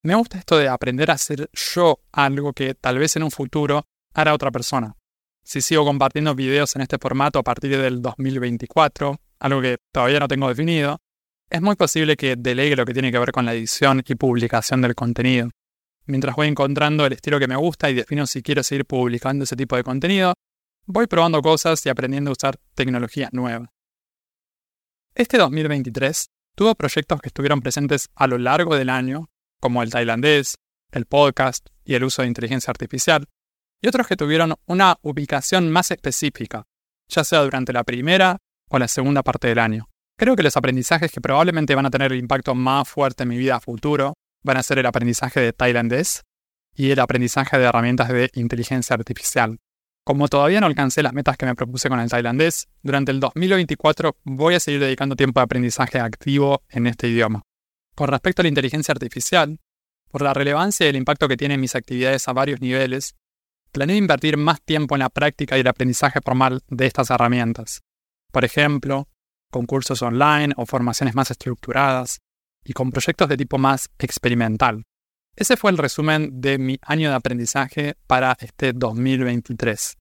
me 0.03 0.13
gusta 0.15 0.39
esto 0.39 0.57
de 0.57 0.67
aprender 0.67 1.09
a 1.09 1.13
hacer 1.13 1.49
yo 1.53 2.01
algo 2.11 2.51
que 2.51 2.75
tal 2.75 2.99
vez 2.99 3.15
en 3.15 3.23
un 3.23 3.31
futuro 3.31 3.85
hará 4.13 4.33
otra 4.33 4.51
persona. 4.51 4.93
Si 5.45 5.61
sigo 5.61 5.85
compartiendo 5.85 6.35
videos 6.35 6.75
en 6.75 6.81
este 6.81 6.97
formato 6.97 7.39
a 7.39 7.43
partir 7.43 7.77
del 7.81 8.01
2024, 8.01 9.21
algo 9.39 9.61
que 9.61 9.77
todavía 9.93 10.19
no 10.19 10.27
tengo 10.27 10.49
definido, 10.49 10.99
es 11.49 11.61
muy 11.61 11.77
posible 11.77 12.17
que 12.17 12.35
delegue 12.35 12.75
lo 12.75 12.85
que 12.85 12.93
tiene 12.93 13.09
que 13.09 13.19
ver 13.19 13.31
con 13.31 13.45
la 13.45 13.53
edición 13.53 14.03
y 14.05 14.15
publicación 14.15 14.81
del 14.81 14.95
contenido. 14.95 15.49
Mientras 16.07 16.37
voy 16.37 16.47
encontrando 16.47 17.05
el 17.05 17.11
estilo 17.11 17.37
que 17.37 17.47
me 17.47 17.57
gusta 17.57 17.89
y 17.89 17.93
defino 17.93 18.25
si 18.25 18.41
quiero 18.41 18.63
seguir 18.63 18.85
publicando 18.85 19.43
ese 19.43 19.57
tipo 19.57 19.75
de 19.75 19.83
contenido, 19.83 20.33
voy 20.85 21.05
probando 21.05 21.41
cosas 21.41 21.85
y 21.85 21.89
aprendiendo 21.89 22.31
a 22.31 22.33
usar 22.33 22.57
tecnologías 22.75 23.33
nuevas. 23.33 23.69
Este 25.13 25.37
2023 25.37 26.29
tuvo 26.55 26.75
proyectos 26.75 27.19
que 27.19 27.27
estuvieron 27.27 27.59
presentes 27.59 28.07
a 28.15 28.27
lo 28.27 28.37
largo 28.37 28.77
del 28.77 28.89
año, 28.89 29.29
como 29.59 29.83
el 29.83 29.89
tailandés, 29.89 30.55
el 30.91 31.05
podcast 31.07 31.67
y 31.83 31.95
el 31.95 32.05
uso 32.05 32.21
de 32.21 32.29
inteligencia 32.29 32.71
artificial, 32.71 33.25
y 33.81 33.89
otros 33.89 34.07
que 34.07 34.15
tuvieron 34.15 34.55
una 34.65 34.97
ubicación 35.01 35.69
más 35.69 35.91
específica, 35.91 36.63
ya 37.09 37.25
sea 37.25 37.41
durante 37.43 37.73
la 37.73 37.83
primera 37.83 38.37
o 38.69 38.79
la 38.79 38.87
segunda 38.87 39.23
parte 39.23 39.49
del 39.49 39.59
año. 39.59 39.89
Creo 40.17 40.37
que 40.37 40.43
los 40.43 40.55
aprendizajes 40.55 41.11
que 41.11 41.19
probablemente 41.19 41.75
van 41.75 41.85
a 41.85 41.91
tener 41.91 42.13
el 42.13 42.19
impacto 42.19 42.55
más 42.55 42.87
fuerte 42.87 43.23
en 43.23 43.29
mi 43.29 43.37
vida 43.37 43.57
a 43.57 43.59
futuro 43.59 44.13
van 44.43 44.57
a 44.57 44.63
ser 44.63 44.79
el 44.79 44.85
aprendizaje 44.85 45.39
de 45.39 45.53
tailandés 45.53 46.23
y 46.75 46.91
el 46.91 46.99
aprendizaje 46.99 47.57
de 47.57 47.65
herramientas 47.65 48.09
de 48.09 48.29
inteligencia 48.33 48.95
artificial. 48.95 49.59
Como 50.03 50.29
todavía 50.29 50.61
no 50.61 50.67
alcancé 50.67 51.03
las 51.03 51.13
metas 51.13 51.35
que 51.35 51.45
me 51.45 51.55
propuse 51.55 51.89
con 51.89 51.99
el 51.99 52.09
tailandés, 52.09 52.69
durante 52.81 53.11
el 53.11 53.19
2024 53.19 54.15
voy 54.23 54.55
a 54.55 54.59
seguir 54.59 54.79
dedicando 54.79 55.15
tiempo 55.15 55.39
de 55.39 55.45
aprendizaje 55.45 55.99
activo 55.99 56.63
en 56.69 56.87
este 56.87 57.09
idioma. 57.09 57.41
Con 57.93 58.07
respecto 58.07 58.41
a 58.41 58.43
la 58.43 58.49
inteligencia 58.49 58.93
artificial, 58.93 59.59
por 60.09 60.21
la 60.21 60.33
relevancia 60.33 60.85
y 60.85 60.89
el 60.89 60.95
impacto 60.95 61.27
que 61.27 61.35
tienen 61.35 61.59
mis 61.59 61.75
actividades 61.75 62.27
a 62.27 62.33
varios 62.33 62.61
niveles, 62.61 63.15
planeo 63.71 63.97
invertir 63.97 64.37
más 64.37 64.61
tiempo 64.61 64.95
en 64.95 64.99
la 64.99 65.09
práctica 65.09 65.57
y 65.57 65.61
el 65.61 65.67
aprendizaje 65.67 66.21
formal 66.21 66.61
de 66.69 66.85
estas 66.85 67.09
herramientas. 67.09 67.81
Por 68.31 68.45
ejemplo, 68.45 69.09
con 69.51 69.65
cursos 69.65 70.01
online 70.01 70.53
o 70.57 70.65
formaciones 70.65 71.15
más 71.15 71.31
estructuradas, 71.31 72.19
y 72.67 72.73
con 72.73 72.91
proyectos 72.91 73.29
de 73.29 73.37
tipo 73.37 73.57
más 73.57 73.89
experimental. 73.97 74.83
Ese 75.37 75.55
fue 75.55 75.71
el 75.71 75.77
resumen 75.77 76.41
de 76.41 76.57
mi 76.57 76.77
año 76.81 77.09
de 77.09 77.15
aprendizaje 77.15 77.95
para 78.07 78.35
este 78.39 78.73
2023. 78.73 79.97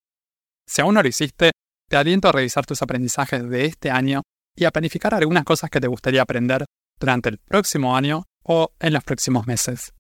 Si 0.67 0.83
aún 0.83 0.95
no 0.95 1.03
lo 1.03 1.09
hiciste, 1.09 1.53
te 1.89 1.97
aliento 1.97 2.29
a 2.29 2.33
revisar 2.33 2.67
tus 2.67 2.83
aprendizajes 2.83 3.49
de 3.49 3.67
este 3.67 3.91
año 3.91 4.23
y 4.57 4.65
a 4.65 4.73
planificar 4.73 5.15
algunas 5.15 5.45
cosas 5.45 5.71
que 5.71 5.81
te 5.81 5.87
gustaría 5.87 6.23
aprender 6.23 6.65
durante 6.99 7.29
el 7.29 7.39
próximo 7.39 7.97
año 7.97 8.25
o 8.43 8.73
en 8.81 8.95
los 8.95 9.05
próximos 9.05 9.47
meses. 9.47 9.93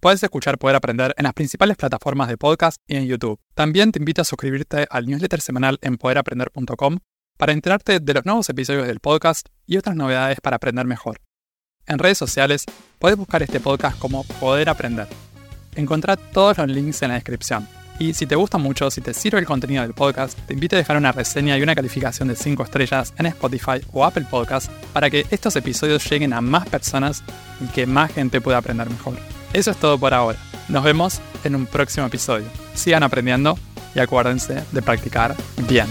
Puedes 0.00 0.22
escuchar 0.22 0.58
Poder 0.58 0.76
Aprender 0.76 1.14
en 1.16 1.24
las 1.24 1.32
principales 1.32 1.78
plataformas 1.78 2.28
de 2.28 2.36
podcast 2.36 2.76
y 2.86 2.96
en 2.96 3.06
YouTube. 3.06 3.38
También 3.54 3.92
te 3.92 4.00
invito 4.00 4.20
a 4.20 4.24
suscribirte 4.26 4.86
al 4.90 5.06
newsletter 5.06 5.40
semanal 5.40 5.78
en 5.80 5.96
poderaprender.com 5.96 6.98
para 7.38 7.52
enterarte 7.52 8.00
de 8.00 8.14
los 8.14 8.26
nuevos 8.26 8.50
episodios 8.50 8.86
del 8.86 9.00
podcast 9.00 9.48
y 9.66 9.78
otras 9.78 9.96
novedades 9.96 10.40
para 10.42 10.56
aprender 10.56 10.86
mejor. 10.86 11.20
En 11.86 11.98
redes 11.98 12.18
sociales 12.18 12.64
puedes 12.98 13.16
buscar 13.16 13.42
este 13.42 13.60
podcast 13.60 13.98
como 13.98 14.24
Poder 14.24 14.68
Aprender. 14.68 15.08
Encontrá 15.74 16.16
todos 16.16 16.58
los 16.58 16.68
links 16.68 17.02
en 17.02 17.08
la 17.08 17.14
descripción. 17.14 17.66
Y 17.98 18.14
si 18.14 18.26
te 18.26 18.34
gusta 18.34 18.56
mucho, 18.56 18.90
si 18.90 19.00
te 19.02 19.12
sirve 19.12 19.40
el 19.40 19.44
contenido 19.44 19.82
del 19.82 19.92
podcast, 19.92 20.38
te 20.46 20.54
invito 20.54 20.74
a 20.74 20.78
dejar 20.78 20.96
una 20.96 21.12
reseña 21.12 21.58
y 21.58 21.62
una 21.62 21.74
calificación 21.74 22.28
de 22.28 22.36
5 22.36 22.62
estrellas 22.62 23.12
en 23.18 23.26
Spotify 23.26 23.80
o 23.92 24.04
Apple 24.04 24.26
Podcast 24.30 24.70
para 24.94 25.10
que 25.10 25.26
estos 25.30 25.54
episodios 25.56 26.08
lleguen 26.08 26.32
a 26.32 26.40
más 26.40 26.66
personas 26.68 27.22
y 27.60 27.66
que 27.66 27.86
más 27.86 28.12
gente 28.12 28.40
pueda 28.40 28.58
aprender 28.58 28.88
mejor. 28.88 29.16
Eso 29.52 29.70
es 29.70 29.76
todo 29.76 29.98
por 29.98 30.14
ahora. 30.14 30.38
Nos 30.68 30.82
vemos 30.82 31.20
en 31.44 31.56
un 31.56 31.66
próximo 31.66 32.06
episodio. 32.06 32.46
Sigan 32.74 33.02
aprendiendo 33.02 33.58
y 33.94 33.98
acuérdense 33.98 34.62
de 34.72 34.82
practicar 34.82 35.36
bien. 35.68 35.88